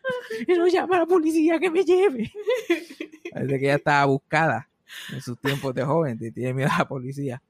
[0.49, 2.33] Y no llama a la policía que me lleve.
[3.33, 4.69] Parece que ella estaba buscada
[5.13, 6.19] en sus tiempos de joven.
[6.21, 7.43] y Tiene miedo a la policía.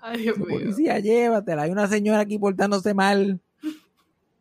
[0.00, 0.46] Ay, Dios mío.
[0.48, 1.62] Policía, llévatela.
[1.62, 3.40] Hay una señora aquí portándose mal.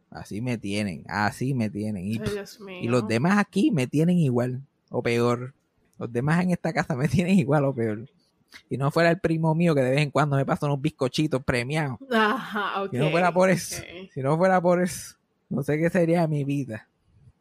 [0.09, 2.05] Así me tienen, así me tienen.
[2.05, 2.79] Y, Ay, Dios mío.
[2.81, 5.53] y los demás aquí me tienen igual o peor.
[5.99, 8.07] Los demás en esta casa me tienen igual o peor.
[8.69, 11.43] Si no fuera el primo mío que de vez en cuando me pasa unos bizcochitos
[11.43, 11.97] premiados.
[12.11, 12.91] Ajá, ok.
[12.91, 13.81] Si no fuera por eso,
[14.13, 15.15] si no fuera por eso,
[15.49, 16.87] no sé qué sería mi vida.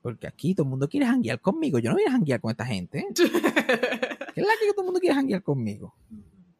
[0.02, 1.78] Porque aquí todo el mundo quiere janguear conmigo.
[1.80, 3.00] Yo no voy a janguear con esta gente.
[3.00, 3.06] ¿eh?
[3.14, 5.94] ¿Qué es la que todo el mundo quiere janguear conmigo?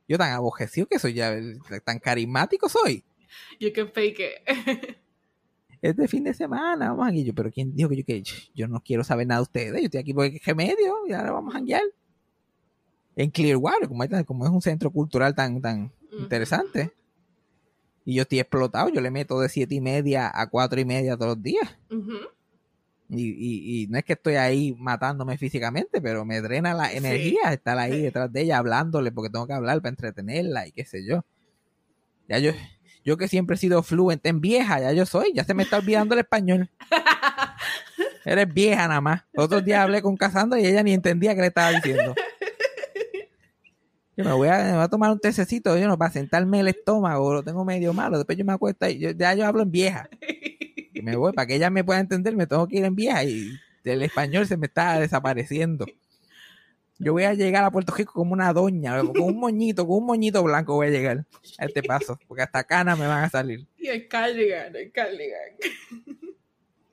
[0.09, 1.37] Yo tan abojecido que soy ya,
[1.85, 3.05] tan carismático soy.
[3.61, 4.97] You can fake it.
[5.83, 7.13] Este fin de semana, vamos a.
[7.13, 8.23] Yo, pero ¿quién dijo que yo que
[8.55, 9.81] yo no quiero saber nada de ustedes?
[9.81, 11.83] Yo estoy aquí porque qué medio y ahora vamos a janguear.
[13.17, 16.93] En Clearwater, como, hay tan- como es un centro cultural tan, tan interesante.
[18.05, 21.17] Y yo estoy explotado, yo le meto de siete y media a cuatro y media
[21.17, 21.77] todos los días.
[23.09, 26.97] Y, y, y no es que estoy ahí matándome físicamente, pero me drena la Sí.
[26.99, 30.85] energía estar ahí detrás de ella hablándole porque tengo que hablar para entretenerla y qué
[30.85, 31.25] sé yo.
[32.29, 32.53] Ya yo,
[33.05, 35.79] yo que siempre he sido fluente en vieja, ya yo soy, ya se me está
[35.79, 36.69] olvidando el español.
[38.25, 39.23] Eres vieja nada más.
[39.37, 42.15] Otros días hablé con Casandra y ella ni entendía qué le estaba diciendo.
[44.17, 46.69] Yo me voy a, me voy a tomar un tececito, yo no, para sentarme el
[46.69, 49.71] estómago, lo tengo medio malo, después yo me acuesto y yo, ya yo hablo en
[49.71, 50.09] vieja.
[50.95, 53.23] Y me voy, para que ella me pueda entender, me tengo que ir en vieja
[53.25, 53.51] y
[53.85, 55.85] el español se me está desapareciendo.
[56.99, 60.07] Yo voy a llegar a Puerto Rico como una doña, con un moñito, con un
[60.07, 61.27] moñito blanco voy a llegar
[61.59, 63.67] a este paso, porque hasta canas me van a salir.
[63.77, 65.51] Y el cardigan, el cardigan.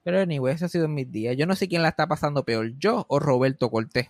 [0.03, 1.37] Pero anyway, eso ha sido mis días.
[1.37, 4.09] Yo no sé quién la está pasando peor, yo o Roberto Cortés.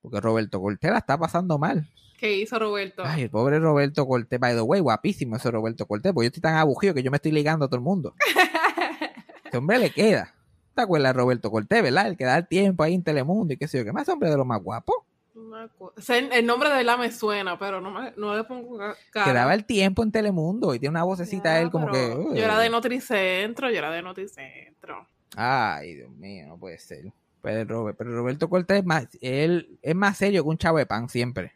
[0.00, 1.88] Porque Roberto Cortés la está pasando mal.
[2.24, 3.02] ¿Qué hizo Roberto?
[3.04, 4.40] Ay, el pobre Roberto Cortés.
[4.40, 6.10] By the way, guapísimo ese Roberto Cortés.
[6.14, 8.14] Porque yo estoy tan abugido que yo me estoy ligando a todo el mundo.
[9.44, 10.32] Ese hombre le queda.
[10.74, 12.06] ¿Te acuerdas de Roberto Cortés, verdad?
[12.08, 13.84] El que da el tiempo ahí en Telemundo y qué sé yo.
[13.84, 14.96] ¿Qué más hombre de los más guapos?
[15.34, 15.94] No me acuerdo.
[15.98, 18.96] O sea, el, nombre de verdad me suena, pero no, me, no le pongo ca-
[19.12, 19.26] cara.
[19.26, 22.06] Que daba el tiempo en Telemundo y tiene una vocecita Ya, él como que.
[22.16, 22.38] "Uy".
[22.38, 25.06] Yo era de Notricentro, yo era de Notricentro.
[25.36, 27.12] Ay, Dios mío, no puede ser.
[27.42, 30.86] Pero, Robert- pero Roberto Cortés es más, él es más serio que un chavo de
[30.86, 31.52] pan siempre.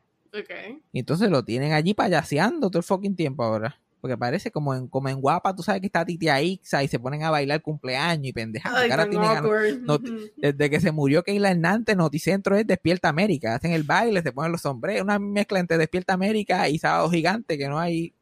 [0.92, 3.80] Y entonces lo tienen allí payaseando todo el fucking tiempo ahora.
[4.00, 7.00] Porque parece como en, como en guapa, tú sabes que está Titia Ixa y se
[7.00, 8.82] ponen a bailar cumpleaños y pendejadas.
[8.82, 9.80] Ay, que ahora tan tienen a- awkward.
[9.80, 9.98] no-
[10.36, 13.56] desde que se murió Keila Hernández, Noticentro es Despierta América.
[13.56, 17.58] Hacen el baile, se ponen los sombreros, una mezcla entre Despierta América y Sábado Gigante
[17.58, 18.14] que no hay,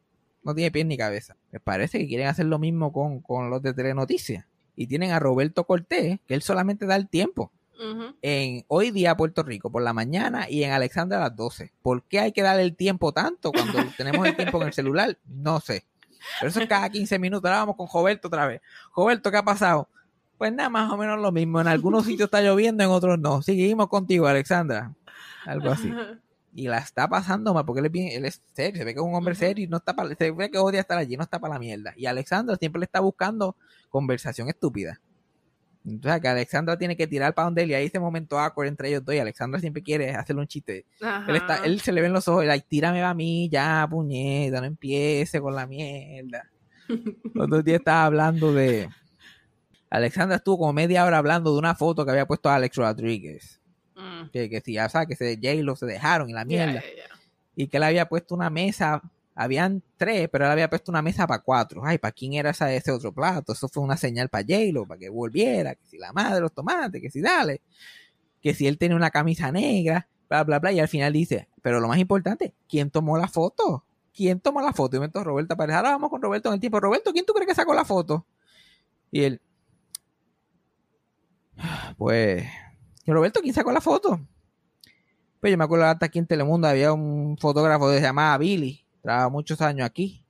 [0.43, 1.37] no tiene pie ni cabeza.
[1.53, 4.47] Me parece que quieren hacer lo mismo con, con los de Telenoticias.
[4.77, 7.53] Y tienen a Roberto Cortés, que él solamente da el tiempo.
[8.23, 11.73] En hoy día Puerto Rico, por la mañana, y en Alexandra a las 12.
[11.83, 15.19] ¿Por qué hay que darle el tiempo tanto cuando tenemos el tiempo en el celular?
[15.27, 15.85] No sé.
[16.41, 17.49] Pero eso es cada 15 minutos.
[17.49, 18.61] Ahora vamos con Roberto otra vez.
[18.95, 19.89] Roberto, ¿qué ha pasado?
[20.39, 21.61] Pues nada, más o menos lo mismo.
[21.61, 23.43] En algunos sitios está lloviendo, en otros no.
[23.43, 24.95] Seguimos contigo, Alexandra.
[25.45, 25.93] Algo así.
[26.55, 29.01] Y la está pasando mal, porque él es, bien, él es serio, se ve que
[29.01, 31.23] es un hombre serio y no está para, se ve que odia estar allí, no
[31.23, 31.93] está para la mierda.
[31.97, 33.57] Y Alexandra siempre le está buscando
[33.91, 34.99] conversación estúpida.
[35.87, 38.89] Entonces, que Alexandra tiene que tirar para donde él y hay ese momento awkward entre
[38.89, 40.85] ellos dos y Alexandra siempre quiere hacerle un chiste.
[41.01, 41.25] Ajá.
[41.31, 44.67] Él, está, él se le ven los ojos, like, tírame a mí, ya, puñeta, no
[44.67, 46.51] empiece con la mierda.
[47.35, 48.89] Los otros días estaba hablando de...
[49.89, 53.61] Alexandra estuvo como media hora hablando de una foto que había puesto Alex Rodríguez.
[53.95, 54.31] Mm.
[54.33, 56.83] Que, que si ya sabes que se J-Lo se dejaron y la mierda
[57.57, 59.03] y que él había puesto una mesa,
[59.37, 61.83] habían tres, pero él había puesto una mesa para cuatro.
[61.85, 63.53] Ay, ¿para quién era esa, ese otro plato?
[63.53, 67.03] Eso fue una señal para J-Lo, para que volviera, que si la madre los tomates,
[67.03, 67.61] que si dale,
[68.41, 71.81] que si él tenía una camisa negra, bla, bla, bla, y al final dice, pero
[71.81, 73.85] lo más importante, ¿quién tomó la foto?
[74.15, 74.97] ¿Quién tomó la foto?
[74.97, 76.81] Y me Roberto aparece, ahora vamos con Roberto en el tiempo.
[76.81, 78.27] Roberto, ¿quién tú crees que sacó la foto?
[79.11, 79.43] Y él,
[81.99, 82.43] pues,
[83.05, 84.19] ¿y Roberto, ¿quién sacó la foto?
[85.41, 88.86] Pues yo me acuerdo hasta aquí en Telemundo había un fotógrafo que se llamaba Billy,
[89.31, 90.23] muchos años aquí.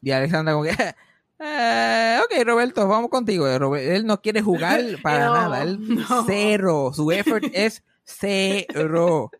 [0.00, 0.70] Y Alexandra como que,
[1.40, 3.46] eh, ok Roberto, vamos contigo.
[3.76, 6.24] Él no quiere jugar para No, nada, él no.
[6.26, 9.30] cero, su effort es cero.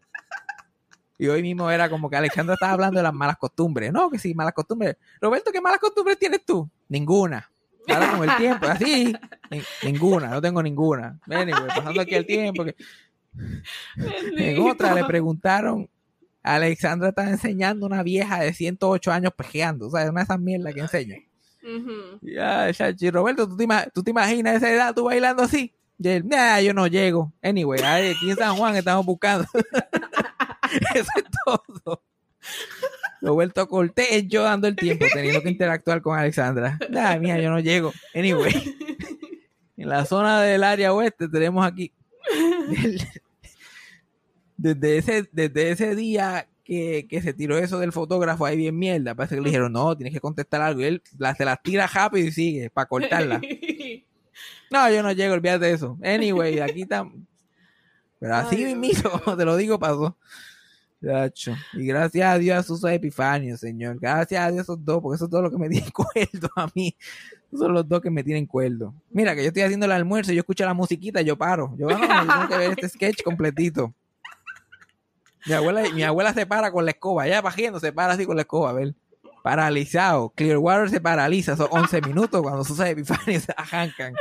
[1.20, 3.92] Y hoy mismo era como que Alexandra estaba hablando de las malas costumbres.
[3.92, 4.96] No, que sí, malas costumbres.
[5.20, 6.68] Roberto, ¿qué malas costumbres tienes tú?
[6.88, 7.51] Ninguna.
[7.88, 9.16] Ahora con el tiempo, así,
[9.51, 11.18] ni- ninguna, no tengo ninguna.
[11.26, 12.64] Anyway, pasando aquí el tiempo.
[12.64, 12.76] que-
[13.96, 15.88] en otra le preguntaron,
[16.55, 20.74] Alexandra está enseñando una vieja de 108 años pejeando, o sea, una de esas mierdas
[20.74, 21.16] que enseña.
[21.62, 22.18] Ujú.
[22.22, 25.74] Ya, chachi, Roberto, ¿tú te, ima- tú te imaginas esa edad tú bailando así?
[25.99, 27.32] Y él, nah, yo no llego.
[27.42, 29.46] Anyway, aquí en San Juan estamos buscando.
[30.94, 32.03] Eso es todo.
[33.20, 36.78] Roberto Cortés, yo dando el tiempo, teniendo que interactuar con Alexandra.
[36.88, 37.92] Nah, mía, yo no llego.
[38.14, 38.55] Anyway,
[39.76, 41.92] en la zona del área oeste tenemos aquí.
[44.59, 49.14] Desde ese, desde ese día que, que se tiró eso del fotógrafo ahí bien mierda,
[49.14, 50.82] parece que le dijeron, no, tienes que contestar algo.
[50.82, 53.40] Y él la- se las tira rápido y sigue para cortarla.
[54.70, 55.98] No, yo no llego, olvídate de eso.
[56.02, 57.11] Anyway, aquí está.
[58.20, 60.14] Pero así Ay, mismo, te lo digo, pasó.
[61.02, 61.54] Chacho.
[61.72, 63.98] Y gracias a Dios a Susa Epifanio, señor.
[63.98, 66.94] Gracias a Dios esos dos, porque esos dos los que me tienen cuerdo a mí.
[67.46, 68.92] Esos son los dos que me tienen cuerdo.
[69.11, 71.74] Mira, que yo estoy haciendo el almuerzo, yo escucho la musiquita, yo paro.
[71.78, 73.94] Yo, vamos, yo tengo que ver este sketch completito.
[75.47, 78.36] Mi abuela, mi abuela se para con la escoba, ya bajando, se para así con
[78.36, 78.95] la escoba, a ver.
[79.43, 80.30] Paralizado.
[80.30, 84.14] Clearwater se paraliza, son 11 minutos cuando Susa Epifanio se arrancan.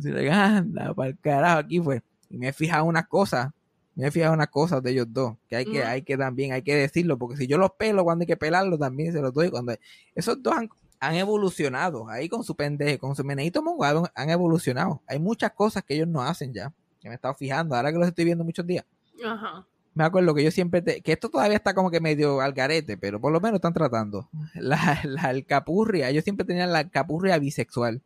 [0.00, 2.02] Se le anda, para el carajo, aquí fue.
[2.30, 3.52] Y me he fijado unas cosas,
[3.94, 5.88] me he fijado unas cosas de ellos dos, que hay que, Ujú.
[5.88, 8.80] hay que también, hay que decirlo, porque si yo los pelo cuando hay que pelarlos,
[8.80, 9.76] también se los doy cuando
[10.16, 10.68] esos dos han,
[10.98, 15.00] han evolucionado, ahí con su pendejo, con su meneito mongado, han evolucionado.
[15.06, 17.98] Hay muchas cosas que ellos no hacen ya, que me he estado fijando, ahora que
[17.98, 18.84] los estoy viendo muchos días.
[19.24, 19.64] Ajá.
[19.94, 22.96] Me acuerdo que yo siempre, te- que esto todavía está como que medio al garete,
[22.98, 24.28] pero por lo menos están tratando.
[24.54, 28.02] La, la alcapurria, ellos siempre tenían la alcapurria bisexual,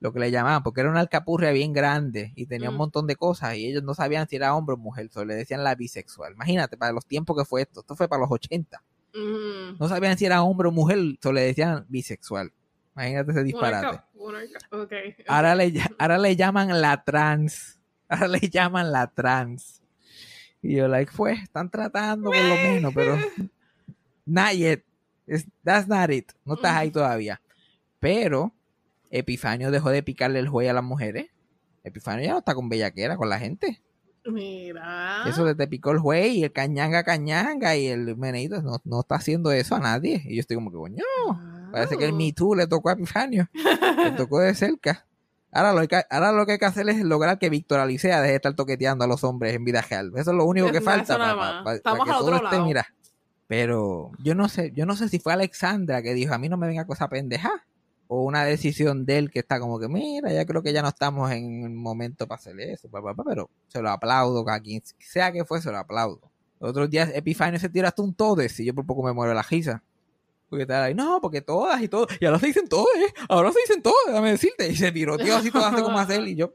[0.00, 2.78] lo que le llamaban, porque era una alcapurria bien grande y tenía un Mm.
[2.78, 5.64] montón de cosas y ellos no sabían si era hombre o mujer, solo le decían
[5.64, 6.34] la bisexual.
[6.34, 8.82] Imagínate, para los tiempos que fue esto, esto fue para los 80.
[9.14, 9.76] Ujú.
[9.80, 12.52] No sabían si era hombre o mujer, solo le decían bisexual.
[12.94, 13.86] Imagínate ese disparate.
[15.26, 17.80] Ahora le, ahora le llaman la trans.
[18.08, 19.80] Ahora le llaman la trans.
[20.64, 23.16] Y yo, like, fue, están tratando por lo menos, pero.
[24.26, 24.82] Not yet.
[25.26, 26.32] It's- that's not it.
[26.46, 27.40] No estás ahí todavía.
[28.00, 28.52] Pero
[29.10, 31.26] Epifanio dejó de picarle el juez a las mujeres.
[31.82, 33.82] Epifanio ya no está con bellaquera con la gente.
[34.26, 35.24] Mira.
[35.26, 39.00] Eso de te picó el juez y el cañanga cañanga y el meneito no, no
[39.00, 40.22] está haciendo eso a nadie.
[40.24, 41.04] Y yo estoy como que, coño,
[41.72, 42.14] parece que el.
[42.14, 43.48] Me Too le tocó a Epifanio.
[43.52, 45.06] le tocó de cerca.
[45.54, 48.30] Ahora lo, que, ahora lo que hay que hacer es lograr que Víctor Alicea deje
[48.32, 50.10] de estar toqueteando a los hombres en vida real.
[50.16, 51.76] Eso es lo único que falta nada para más.
[51.76, 52.84] Estamos que todo esté, mira.
[53.46, 56.56] Pero yo no sé, yo no sé si fue Alexandra que dijo, a mí no
[56.56, 57.52] me venga cosa pendeja.
[58.08, 60.88] O una decisión de él que está como que, mira, ya creo que ya no
[60.88, 62.88] estamos en el momento para hacer eso,
[63.24, 66.20] pero se lo aplaudo a quien sea que fue, se lo aplaudo.
[66.58, 69.42] Otros días Epifanio se tira hasta un todes y yo por poco me muero la
[69.42, 69.82] risa.
[70.54, 73.12] Porque no, porque todas y todos, y ahora se dicen todas, ¿eh?
[73.28, 74.68] ahora se dicen todas, déjame decirte.
[74.68, 76.26] Y se piroteó así todas, cómo hacer.
[76.28, 76.54] Y yo,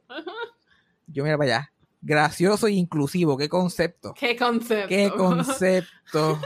[1.08, 1.74] yo mira para allá.
[2.02, 4.14] Gracioso e inclusivo, qué concepto.
[4.14, 4.88] ¿Qué concepto?
[4.88, 6.40] Qué concepto.